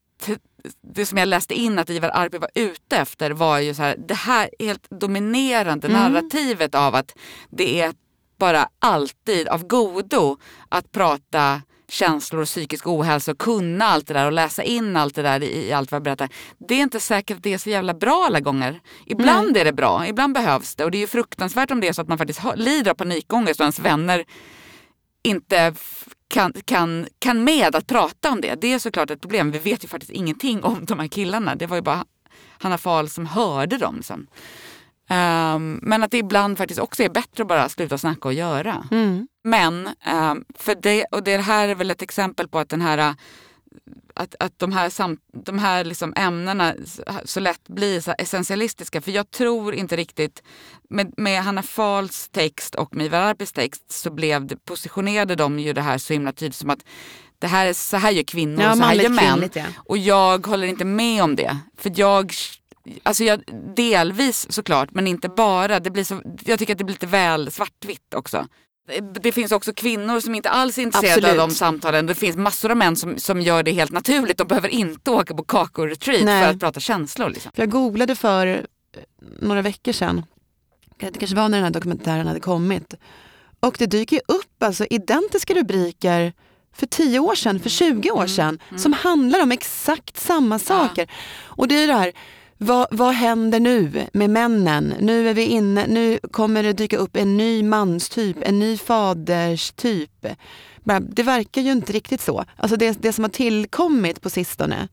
[0.94, 3.96] det som jag läste in att Ivar Arpi var ute efter var ju så här,
[4.08, 7.18] det här helt dominerande narrativet av att
[7.50, 7.94] det är
[8.38, 10.36] bara alltid av godo
[10.68, 15.14] att prata känslor och psykisk ohälsa och kunna allt det där och läsa in allt
[15.14, 16.28] det där i, i allt vad jag berättar.
[16.58, 18.80] Det är inte säkert att det är så jävla bra alla gånger.
[19.06, 21.92] Ibland är det bra, ibland behövs det och det är ju fruktansvärt om det är
[21.92, 24.24] så att man faktiskt lider av panikångest och ens vänner
[25.22, 25.74] inte
[26.28, 28.60] kan, kan, kan med att prata om det.
[28.60, 29.50] Det är såklart ett problem.
[29.50, 31.54] Vi vet ju faktiskt ingenting om de här killarna.
[31.54, 32.04] Det var ju bara
[32.58, 33.96] Hanna Fahl som hörde dem.
[33.96, 34.26] Liksom.
[35.08, 38.88] Ehm, men att det ibland faktiskt också är bättre att bara sluta snacka och göra.
[38.90, 39.28] Mm.
[39.44, 43.14] Men, ehm, för det, och det här är väl ett exempel på att den här
[44.16, 46.74] att, att de här, sam, de här liksom ämnena
[47.24, 49.00] så, lätt blir så essentialistiska.
[49.00, 50.42] För jag tror inte riktigt,
[50.90, 55.58] med, med Hanna Fahls text och med Ivar Arpis text så blev det, positionerade de
[55.58, 56.84] ju det här så himla tydligt som att
[57.38, 59.50] det här är, så här gör kvinnor Ja, och så här gör män.
[59.54, 59.64] ja.
[59.76, 61.58] Och jag håller inte med om det.
[61.78, 62.32] För jag,
[63.02, 63.42] alltså jag,
[63.76, 65.80] delvis såklart, men inte bara.
[65.80, 68.46] Det blir så, jag tycker att det blir lite väl svartvitt också.
[69.20, 71.40] Det- finns också kvinnor som inte alls är intresserade Absolut.
[71.40, 72.06] av de samtalen.
[72.06, 74.38] Det finns massor av män som, som gör det helt naturligt.
[74.38, 77.30] De behöver inte åka på kakor-retreat för att prata känslor.
[77.30, 77.52] Liksom.
[77.54, 78.60] Jag googlade för eh,
[79.40, 80.24] några veckor sedan.
[80.98, 82.94] Det kanske var när den här dokumentären hade kommit.
[83.60, 86.32] Och det dyker upp alltså identiska rubriker
[86.76, 91.10] för 10 år sedan, för 20 år sedan, som handlar om exakt samma saker.
[91.44, 92.12] Och det är det här,
[92.58, 94.94] vad, vad händer nu med männen?
[95.00, 100.26] Nu är vi inne, nu kommer det dyka upp en ny manstyp, en ny faderstyp.
[101.00, 102.44] Det verkar ju inte riktigt så.
[102.56, 104.88] Alltså det, det som har tillkommit på sistone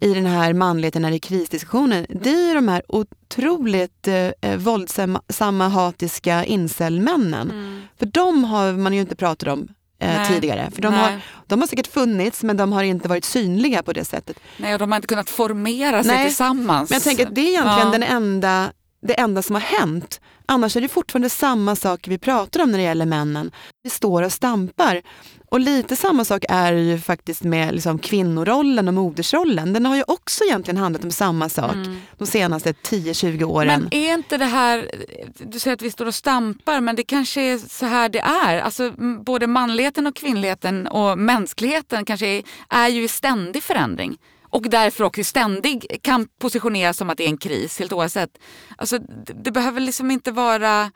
[0.00, 5.68] i den här manligheten när det är krisdiskussionen, det är de här otroligt eh, våldsamma,
[5.68, 7.52] hatiska incelmännen.
[7.98, 9.68] För de har man ju inte pratat om
[9.98, 10.70] eh, tidigare.
[10.74, 11.00] För de Nej.
[11.12, 14.38] har, de har säkert funnits men de har inte varit synliga på det sättet.
[14.56, 16.90] Nej, och de har inte kunnat formera sig Nej, tillsammans.
[16.90, 17.92] Men jag tänker att det är egentligen Ja.
[17.92, 18.72] den enda,
[19.06, 20.20] det enda som har hänt.
[20.46, 23.50] Annars är det fortfarande samma saker vi pratar om när det gäller männen.
[23.82, 25.02] Vi står och stampar.
[25.48, 29.72] Och lite samma sak är ju faktiskt med liksom kvinnorollen och modersrollen.
[29.72, 31.76] Den har ju också egentligen handlat om samma sak
[32.18, 33.80] de senaste 10-20 åren.
[33.90, 34.90] Men är inte det här,
[35.38, 38.58] du säger att vi står och stampar, men det kanske är så här det är.
[38.58, 38.90] Alltså,
[39.24, 44.18] både manligheten och kvinnligheten och mänskligheten kanske är, är ju i ständig förändring.
[44.42, 48.30] Och därför också ständig kan positioneras som att det är en kris helt oavsett.
[48.76, 50.90] Alltså, det, det behöver liksom inte vara,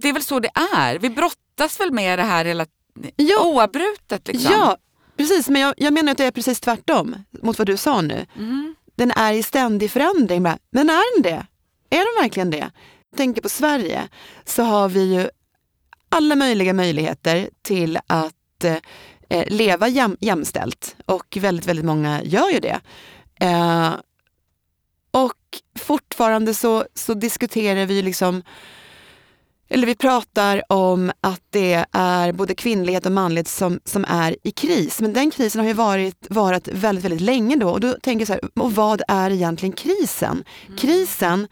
[0.00, 0.98] det är väl så det är.
[0.98, 2.66] Vi brottas väl med det här hela
[3.16, 3.46] Ja.
[3.46, 4.28] oavbrutet.
[4.28, 4.52] Liksom.
[4.52, 4.76] Ja,
[5.16, 5.48] precis.
[5.48, 8.26] Men jag, jag menar att det är precis tvärtom mot vad du sa nu.
[8.36, 8.74] Mm.
[8.96, 10.42] Den är i ständig förändring.
[10.42, 11.46] Men är den det?
[11.90, 12.70] Är den verkligen det?
[13.16, 14.08] Tänker på Sverige
[14.44, 15.28] så har vi ju
[16.08, 18.64] alla möjliga möjligheter till att
[19.28, 20.96] eh, leva jäm, jämställt.
[21.06, 22.80] Och väldigt, väldigt många gör ju det.
[23.40, 23.94] Eh,
[25.10, 25.38] och
[25.78, 28.42] fortfarande så, så diskuterar vi liksom
[29.74, 34.50] eller vi pratar om att det är både kvinnlighet och manlighet som, som är i
[34.50, 35.00] kris.
[35.00, 37.70] Men den krisen har ju varit, varit väldigt, väldigt länge då.
[37.70, 40.44] Och då tänker jag så här, och vad är egentligen krisen?
[40.78, 41.48] Krisen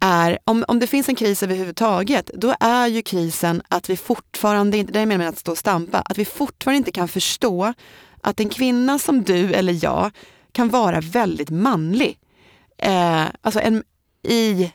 [0.00, 4.76] är, om, om det finns en kris överhuvudtaget, då är ju krisen att vi fortfarande
[4.76, 7.74] inte, det är med att stå och stampa, att vi fortfarande inte kan förstå
[8.20, 10.10] att en kvinna som du eller jag
[10.52, 12.18] kan vara väldigt manlig.
[12.78, 13.82] Eh, alltså en,
[14.28, 14.72] i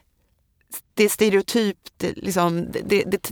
[0.93, 3.31] det är stereotypt, liksom, det, det,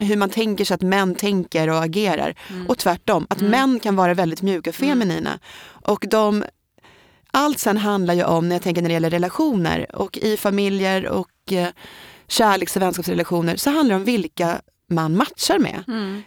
[0.00, 2.34] hur man tänker sig att män tänker och agerar.
[2.68, 5.38] Och tvärtom, att män kan vara väldigt mjuka och feminina.
[5.66, 6.44] Och de,
[7.30, 11.06] allt sen handlar ju om, när jag tänker när det gäller relationer och i familjer
[11.06, 11.68] och eh,
[12.28, 14.60] kärleks och vänskapsrelationer, så handlar det om vilka
[14.90, 15.82] man matchar med.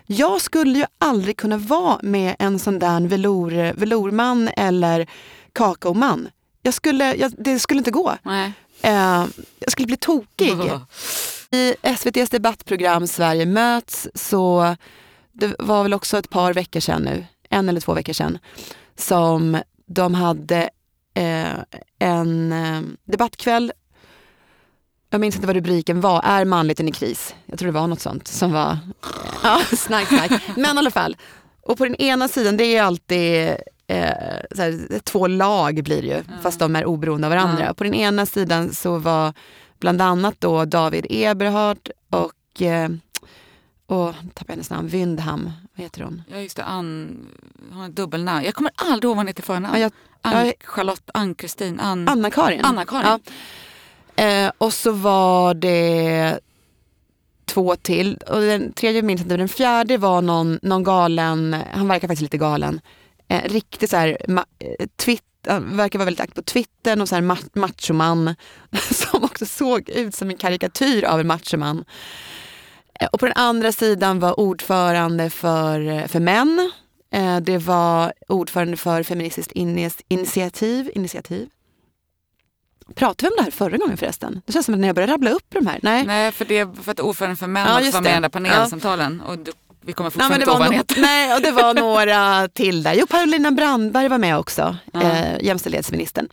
[0.05, 5.07] Jag skulle ju aldrig kunna vara med en sån där velour, velourman eller
[5.53, 6.29] kakaoman.
[6.61, 8.15] Jag skulle, jag, det skulle inte gå.
[8.23, 8.53] Nej.
[8.81, 9.25] Eh,
[9.59, 10.57] jag skulle bli tokig.
[11.51, 14.75] I SVTs debattprogram Sverige möts så
[15.31, 18.39] det var väl också ett par veckor sedan nu, en eller två veckor sedan,
[18.95, 20.69] som de hade
[21.13, 21.53] eh,
[21.99, 23.71] en eh, debattkväll.
[25.09, 27.35] Jag minns inte vad rubriken var, är manligheten i kris?
[27.45, 28.77] Jag tror det var något sånt som var,
[29.43, 30.31] ja, snack, snack.
[30.55, 31.17] Men i alla fall.
[31.61, 33.55] Och på den ena sidan, det är alltid
[34.55, 37.73] så här, två lag blir det ju, fast de är oberoende av varandra.
[37.73, 39.33] På den ena sidan så var
[39.79, 42.89] bland annat då David Eberhard och, eh,
[43.85, 46.23] och tappade hennes namn, Wyndham, vad heter hon?
[46.27, 47.17] Ja just det, Ann,
[47.71, 48.45] hon har dubbelnamn.
[48.45, 49.73] Jag kommer aldrig ihåg vad hon heter förnamn.
[49.75, 52.07] Ja, jag- Ann, jag- Charlotte, Ann-Kristin, Ann...
[52.09, 52.61] Anna-Karin.
[52.65, 53.19] Anna-Karin.
[54.15, 54.23] Ja.
[54.23, 56.39] Eh, och så var det
[57.45, 58.17] två till.
[58.27, 62.37] Och den tredje minns inte, den fjärde var någon, någon galen, han verkar faktiskt lite
[62.37, 62.81] galen.
[63.31, 64.17] Eh, riktigt så här,
[64.59, 68.35] eh, twitt, han verkar vara väldigt aktiv på Twitter och så här ma- machoman
[68.91, 71.85] som också såg ut som en karikatyr av en machoman.
[72.99, 76.71] Eh, Och på den andra sidan var ordförande för, för män.
[77.13, 80.91] Eh, Det var ordförande för Feministiskt Inis- initiativ.
[80.95, 81.49] initiativ.
[82.95, 84.41] Pratade vi om det här förra gången förresten?
[84.45, 85.79] Det känns som att när jag började rabbla upp de här.
[85.83, 88.21] Nej, Nej, för det för att ordföranden för män Ja, också var med i den
[88.21, 89.21] där panelsamtalen.
[89.21, 89.51] Och du,
[89.81, 91.01] vi kommer fortfarande inte ihåg vad han heter.
[91.01, 92.93] nej, och det var några till där.
[92.93, 95.01] Jo, Paulina Brandberg var med också, Ja.
[95.01, 96.27] eh, jämställdhetsministern.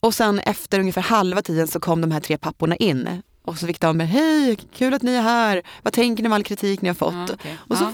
[0.00, 3.22] Och sen efter ungefär halva tiden så kom de här tre papporna in.
[3.44, 5.62] Och så fick de med, hej, kul att ni är här.
[5.82, 7.14] Vad tänker ni om all kritik ni har fått?
[7.14, 7.58] Ja, okej.
[7.68, 7.92] Och så Ja.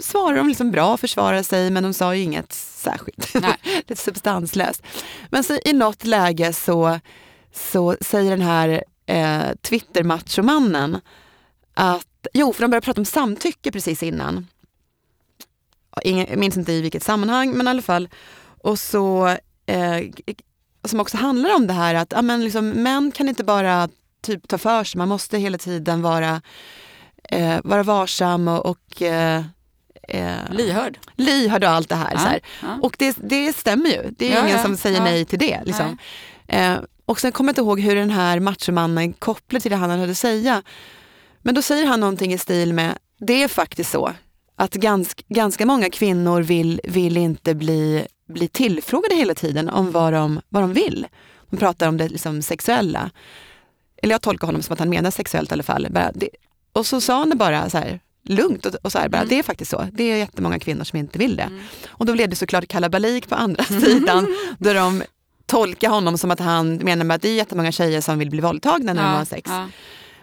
[0.00, 3.34] svarade de liksom bra, försvarade sig, men de sa ju inget särskilt.
[3.76, 4.82] Lite substanslöst.
[5.30, 7.00] Men så i något läge så,
[7.54, 11.00] så säger den här eh, Twitter-machomannen
[11.74, 14.46] att, jo, för de började prata om samtycke precis innan.
[16.04, 18.08] Jag minns inte i vilket sammanhang, men i alla fall.
[18.62, 19.26] Och så,
[19.66, 20.00] eh,
[20.84, 23.88] som också handlar om det här att ja, men liksom, män kan inte bara
[24.22, 26.42] typ ta för sig, man måste hela tiden vara,
[27.24, 29.44] eh, vara varsam och, och eh,
[30.08, 30.98] eh, Lyhörd.
[31.16, 32.12] lyhörd och allt det här.
[32.12, 32.40] Ja, här.
[32.62, 32.78] ja.
[32.82, 34.10] Och det, det stämmer ju.
[34.18, 35.60] Det är Ja, ingen som säger nej till det.
[35.64, 35.98] Liksom.
[36.46, 39.90] Eh, och sen kommer jag inte ihåg hur den här machomannen kopplade till det han
[39.90, 40.62] hade att säga.
[41.48, 44.12] Men då säger han någonting i stil med, det är faktiskt så
[44.56, 50.12] att ganska, ganska många kvinnor vill, vill inte bli, bli tillfrågade hela tiden om vad
[50.12, 51.06] de, vad de vill.
[51.50, 53.10] De pratar om det liksom sexuella.
[54.02, 55.86] Eller jag tolkar honom som att han menar sexuellt i alla fall.
[55.90, 56.28] Bara det,
[56.72, 59.28] och så sa han det bara så här lugnt och, och så här, bara, Mm.
[59.28, 59.86] det är faktiskt så.
[59.92, 61.50] Det är jättemånga kvinnor som inte vill det.
[61.88, 65.02] Och då blev det såklart kalabalik på andra sidan där de
[65.46, 68.40] tolkar honom som att han menar med att det är jättemånga tjejer som vill bli
[68.40, 69.50] våldtagna när de har sex.
[69.50, 69.68] ja.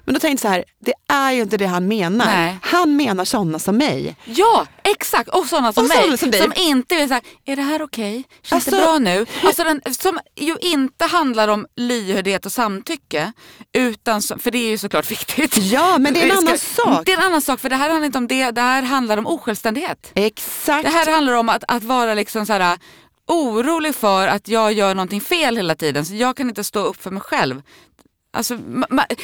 [0.05, 2.25] Men då tänkte jag så här, det är ju inte det han menar.
[2.25, 2.57] Nej.
[2.61, 4.15] Han menar sådana som mig.
[4.25, 5.29] Ja, exakt!
[5.29, 5.97] Och sådana som Och mig.
[5.97, 6.51] sådana som dig.
[6.55, 8.23] inte vill säga, är det här okej?
[8.43, 9.25] Känns det Alltså- bra nu?
[9.43, 13.31] Alltså den, som ju inte handlar om lyhördhet och samtycke.
[13.73, 15.57] Utan som, för det är ju såklart viktigt.
[15.57, 17.05] Ja, men det är en annan sak.
[17.05, 19.17] Det är en annan sak för det här handlar inte om det, det här handlar
[19.17, 20.11] om osjälvständighet.
[20.15, 20.83] Exakt.
[20.85, 22.77] Det här handlar om att, att vara liksom så här,
[23.27, 27.03] orolig för att jag gör någonting fel hela tiden så jag kan inte stå upp
[27.03, 27.61] för mig själv.
[28.35, 28.57] Alltså,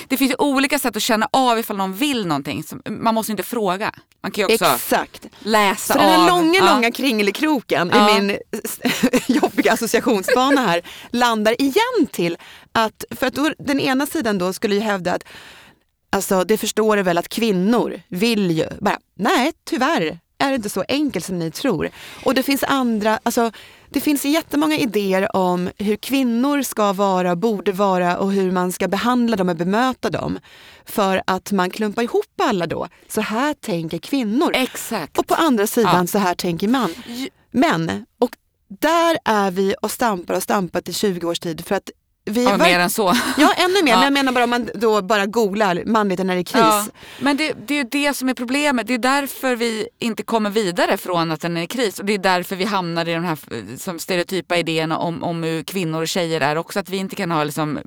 [0.07, 2.64] det finns ju olika sätt att känna av ifall någon vill någonting.
[2.64, 3.91] Så Man måste inte fråga.
[4.24, 5.28] Man kan ju också Exakt.
[5.39, 6.05] läsa Så av.
[6.05, 6.74] den här långa, Ja.
[6.74, 8.18] långa kringelikroken Ja.
[8.18, 8.38] i min
[9.41, 12.38] jobbiga associationsbana här landar igen till
[12.72, 15.24] att, för att då, den ena sidan då skulle ju hävda att
[16.14, 20.70] Alltså det förstår du väl att kvinnor vill ju, bara, nej tyvärr är det inte
[20.70, 21.89] så enkelt som ni tror.
[22.26, 23.51] Och det finns andra, alltså
[23.94, 28.88] det finns jättemånga idéer om hur kvinnor ska vara, borde vara och hur man ska
[28.88, 30.39] behandla dem och bemöta dem.
[30.86, 32.88] För att man klumpar ihop alla då.
[33.08, 34.52] Så här tänker kvinnor.
[34.54, 35.18] Exakt.
[35.18, 36.08] Och på andra sidan Ja.
[36.08, 36.94] så här tänker man.
[37.52, 38.32] Men, och
[38.80, 41.89] där är vi och stampar och stampat i 20 års tid för att
[42.32, 43.13] vi Ja, mer än så.
[43.38, 43.91] Ja, ännu mer.
[43.91, 43.97] Ja.
[43.97, 45.75] Men jag menar bara om man då bara googlar
[46.36, 46.61] det är kris.
[46.61, 46.86] Ja,
[47.19, 48.88] men det, det är det som är problemet.
[48.88, 51.99] Det är därför vi inte kommer vidare från att den är i kris.
[51.99, 55.43] Och det är därför vi hamnar i de här eh, som stereotypa idéerna om, om
[55.43, 56.79] hur kvinnor och tjejer är också.
[56.79, 57.79] Att vi inte kan ha liksom,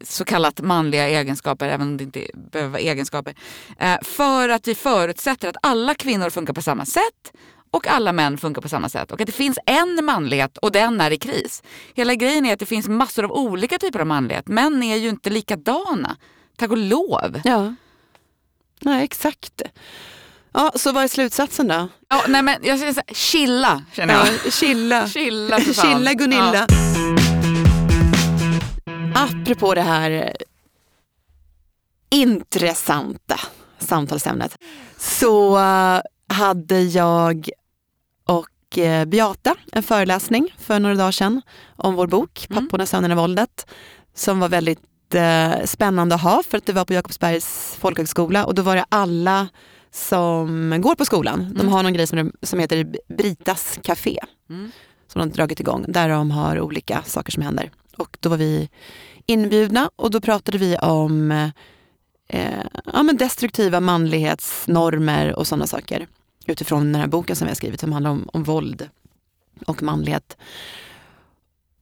[0.00, 3.34] så kallat manliga egenskaper, även om det inte behöver vara egenskaper.
[3.78, 7.32] Eh, för att vi förutsätter att alla kvinnor funkar på samma sätt
[7.72, 9.12] och alla män funkar på samma sätt.
[9.12, 11.62] Och att det finns en manlighet och den är i kris.
[11.94, 14.48] Hela grejen är att det finns massor av olika typer av manlighet.
[14.48, 16.16] Män är ju inte likadana.
[16.56, 17.40] Tack och lov.
[17.44, 17.74] Ja.
[18.80, 19.62] Nej, exakt.
[20.52, 21.88] Ja, så vad är slutsatsen då?
[22.08, 24.26] Ja, nej men jag säger så här, chilla känner jag.
[24.26, 25.08] Ja, chilla.
[25.08, 25.60] Chilla.
[25.60, 26.66] Chilla Gunilla.
[26.68, 26.76] Ja.
[29.14, 30.36] Apropå det här
[32.10, 33.40] intressanta
[33.78, 34.58] samtalsämnet
[34.98, 37.50] så eh, hade jag
[39.06, 41.42] Beata en föreläsning för några dagar sedan
[41.76, 42.64] om vår bok Mm.
[42.64, 43.66] Papporna, sönerna, våldet
[44.14, 48.54] som var väldigt eh, spännande att ha för att det var på Jakobsbergs folkhögskola och
[48.54, 49.48] då var det alla
[49.90, 51.38] som går på skolan.
[51.54, 51.72] De Mm.
[51.72, 54.18] har någon grej som, som heter Britas Café
[54.50, 54.70] Mm.
[55.12, 57.70] som de har dragit igång där de har olika saker som händer.
[57.96, 58.68] Och då var vi
[59.26, 61.30] inbjudna och då pratade vi om
[62.28, 62.48] eh,
[62.92, 66.06] ja, men destruktiva manlighetsnormer och sådana saker.
[66.46, 68.88] Utifrån den här boken som har skrivit som handlar om, om våld
[69.66, 70.36] och manlighet.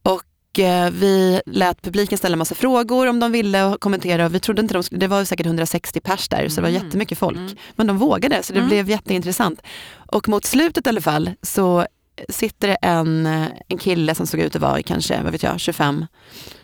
[0.02, 4.28] Och eh, vi lät publiken ställa massa frågor om de ville och kommentera.
[4.28, 6.84] Vi trodde inte de skulle, det var säkert 160 pers där så det var Mm.
[6.84, 7.36] jättemycket folk.
[7.38, 7.56] Mm.
[7.76, 8.68] Men de vågade så det Mm.
[8.68, 9.60] blev jätteintressant.
[9.92, 11.86] Och mot slutet i alla fall så
[12.28, 13.26] sitter det en,
[13.68, 16.06] en kille som såg ut att vara i kanske, vad vet jag, 25,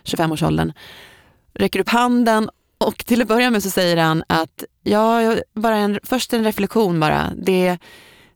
[0.04, 0.72] 25-årsåldern.
[1.54, 2.50] Räcker upp handen
[2.86, 7.00] och till att börja med så säger han att, ja, bara en, först en reflektion
[7.00, 7.32] bara.
[7.36, 7.78] Det,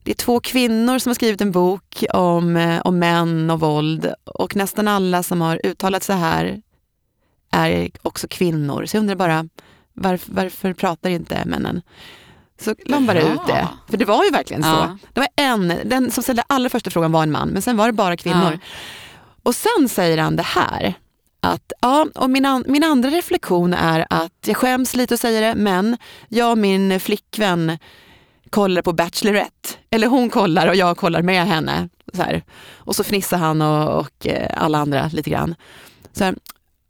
[0.03, 4.13] det är två kvinnor som har skrivit en bok om, eh, om män och våld
[4.25, 6.61] och nästan alla som har uttalat så här
[7.51, 8.85] är också kvinnor.
[8.85, 9.47] Så jag undrar bara,
[9.93, 11.81] varför, varför pratar inte männen?
[12.61, 13.67] Så la han bara ut det.
[13.89, 14.69] För det var ju verkligen så.
[14.69, 14.97] Ja.
[15.13, 17.87] Det var en, den som ställde allra första frågan var en man, men sen var
[17.87, 18.51] det bara kvinnor.
[18.51, 18.59] Ja.
[19.43, 20.95] Och sen säger han det här.
[21.43, 25.41] Att, ja, och min, an, min andra reflektion är att jag skäms lite att säga
[25.41, 27.77] det, men jag och min flickvän
[28.49, 29.69] kollar på Bachelorette.
[29.89, 31.89] Eller hon kollar och jag kollar med henne.
[32.13, 32.43] Så här.
[32.75, 35.55] Och så fnissar han och, och eh, alla andra lite grann.
[36.13, 36.35] Så här.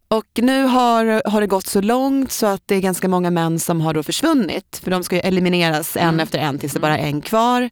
[0.08, 3.58] Och nu har, har det gått så långt så att det är ganska många män
[3.58, 4.80] som har då försvunnit.
[4.84, 6.20] För de ska ju elimineras en Mm.
[6.20, 7.70] efter en tills det bara är en kvar.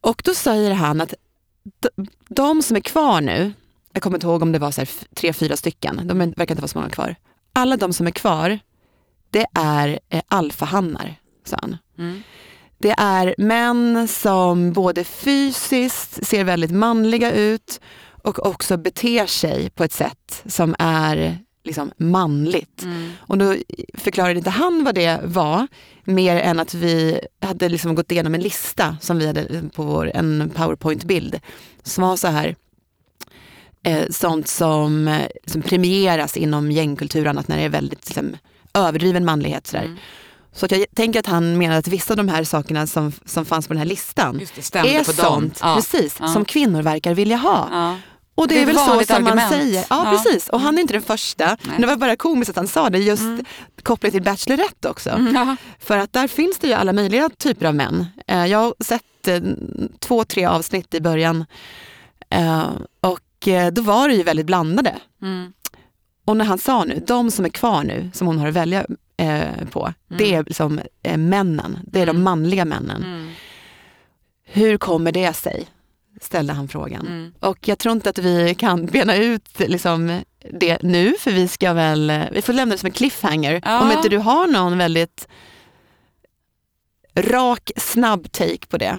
[0.00, 1.14] Och då säger han att
[1.80, 3.52] de, de som är kvar nu,
[3.92, 6.62] jag kommer inte ihåg om det var så här tre, fyra stycken, de verkar inte
[6.62, 7.14] vara så många kvar.
[7.52, 8.58] Alla de som är kvar,
[9.30, 11.14] det är eh, alfahannar,
[11.44, 11.76] sa han.
[11.98, 12.22] Mm.
[12.78, 17.80] Det är män som både fysiskt ser väldigt manliga ut
[18.22, 22.82] och också beter sig på ett sätt som är liksom manligt.
[22.82, 23.12] Mm.
[23.18, 23.56] Och då
[23.94, 25.66] förklarade inte han vad det var,
[26.04, 30.10] mer än att vi hade liksom gått igenom en lista som vi hade på vår,
[30.14, 31.40] en powerpoint-bild
[31.82, 32.56] som var så här,
[33.88, 38.36] eh, sånt som, eh, som premieras inom gängkultur och annat när det är väldigt liksom,
[38.74, 39.66] överdriven manlighet.
[39.66, 39.84] Så där.
[39.84, 39.96] Mm.
[40.52, 43.44] Så att jag tänker att han menar att vissa av de här sakerna som, som
[43.44, 44.38] fanns på den här listan
[44.72, 45.74] det, är sånt Ja.
[45.76, 46.28] precis, Ja.
[46.28, 47.68] som kvinnor verkar vilja ha.
[47.72, 47.96] Ja.
[48.34, 49.84] Och det, Det är är väl så som man säger.
[49.90, 50.48] Ja, precis.
[50.48, 51.56] Och han är inte den första.
[51.78, 53.22] Det var bara komiskt att han sa det just
[53.82, 55.10] kopplat till Bachelorette också.
[55.10, 55.56] Mm.
[55.78, 58.06] För att där finns det ju alla möjliga typer av män.
[58.26, 59.40] Eh, Jag har sett eh,
[59.98, 61.44] två, tre avsnitt i början.
[62.30, 62.68] Eh,
[63.38, 64.94] Och eh, då var det ju väldigt blandade.
[65.22, 65.52] Mm.
[66.24, 68.86] Och när han sa nu, de som är kvar nu, som hon har att välja
[69.16, 71.78] eh, på, det är liksom eh, männen.
[71.84, 73.04] Det är de manliga männen.
[73.04, 73.30] Mm.
[74.44, 75.66] Hur kommer det sig?
[76.20, 77.06] Ställde han frågan.
[77.06, 77.32] Mm.
[77.40, 80.20] Och jag tror inte att vi kan bena ut liksom,
[80.52, 83.60] det nu, för vi ska väl, eh, vi får lämna det som en cliffhanger.
[83.64, 83.80] Ja.
[83.80, 85.28] Om inte du har någon väldigt
[87.14, 88.98] rak, snabb take på det.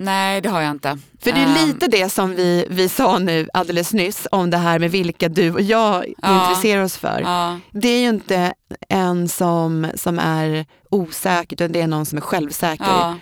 [0.00, 0.98] Nej, det har jag inte.
[1.20, 4.56] För det är Ehm, lite det som vi, vi sa nu alldeles nyss om det
[4.56, 6.42] här med vilka du och jag Ja.
[6.50, 7.20] intresserar oss för.
[7.24, 7.58] Ja.
[7.70, 8.52] Det är ju inte
[8.88, 12.84] en som, som är osäker, utan det är någon som är självsäker.
[12.84, 13.14] Ja.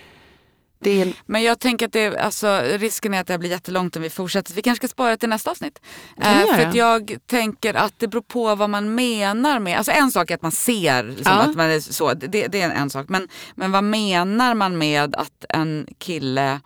[0.85, 4.09] Är, Men jag tänker att det, alltså, risken är att det blir jättelångt om vi
[4.09, 4.53] fortsätter.
[4.53, 5.79] Vi kanske ska spara till nästa avsnitt.
[6.17, 10.11] Eh, för att jag tänker att det beror på vad man menar med, alltså en
[10.11, 11.41] sak är att man ser, liksom, Ja.
[11.41, 13.09] att man är så, det, det är en, sak.
[13.09, 16.59] Men, men vad menar man med att en kille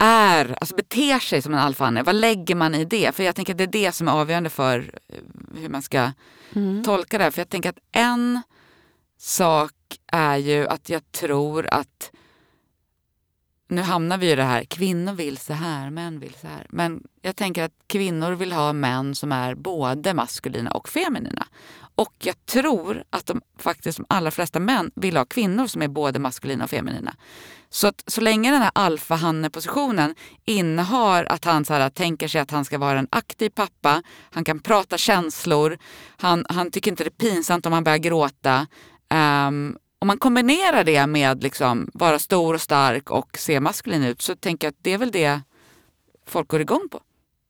[0.00, 2.02] är, alltså beter sig som en alfahanne?
[2.02, 3.14] Vad lägger man i det?
[3.14, 5.18] För jag tänker att det är det som är avgörande för eh,
[5.60, 6.12] hur man ska
[6.84, 7.30] tolka det här.
[7.30, 8.42] För jag tänker att en
[9.18, 9.72] sak
[10.12, 12.10] är ju att jag tror att
[13.74, 16.66] nu hamnar vi i det här, kvinnor vill så här, män vill så här.
[16.70, 21.46] Men jag tänker att kvinnor vill ha män som är både maskulina och feminina.
[21.96, 25.88] Och jag tror att de faktiskt de allra flesta män vill ha kvinnor som är
[25.88, 27.14] både maskulina och feminina.
[27.70, 30.14] Så att så länge den här alfahanne-positionen
[30.44, 34.44] innehar att han så här, tänker sig att han ska vara en aktiv pappa, han
[34.44, 35.78] kan prata känslor,
[36.16, 38.66] han, han tycker inte det är pinsamt om han börjar gråta.
[39.14, 44.22] Um, om man kombinerar det med liksom vara stor och stark och se maskulin ut
[44.22, 45.40] så tänker jag att det är väl det
[46.26, 47.00] folk går igång på.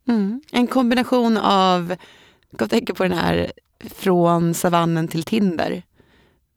[0.09, 1.96] mm, en kombination av,
[2.59, 3.52] jag tänka på den här
[3.94, 5.82] från savannen till Tinder.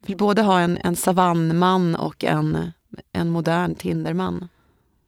[0.06, 2.72] Vill både ha en, en savannman och en,
[3.12, 4.50] en modern Tinderman.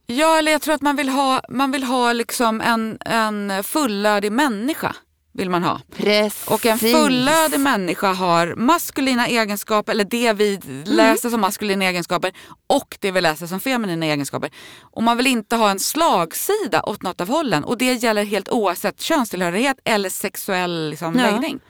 [0.06, 4.32] Ja, eller jag tror att man vill ha, man vill ha liksom en, en fullödig
[4.32, 4.96] människa.
[5.32, 5.80] Vill man ha.
[5.96, 6.46] Precis.
[6.48, 12.32] Och en fullödig människa har maskulina egenskaper, eller det vi läser som maskulina egenskaper
[12.66, 14.50] och det vi läser som feminina egenskaper.
[14.80, 17.64] Och man vill inte ha en slagsida åt något av hållen.
[17.64, 21.30] Och det gäller helt oavsett könstillhörighet eller sexuell liksom, Ja.
[21.30, 21.60] läggning.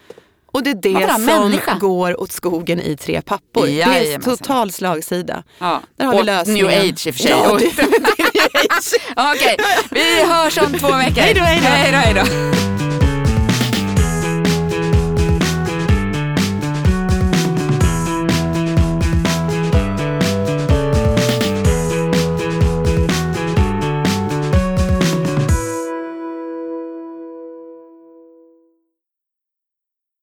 [0.53, 1.79] Och det är det som människa.
[1.79, 3.67] går åt skogen i Tre pappor.
[3.67, 5.43] det är total slagsida.
[5.59, 5.81] Ja.
[5.97, 6.67] Där har vi och lösningen.
[6.67, 7.31] new age i och för sig.
[9.17, 9.33] Ja.
[9.35, 9.57] Okej,
[9.91, 11.21] vi hörs om två veckor.
[11.21, 11.41] Hej då.
[11.43, 12.90] Hej då.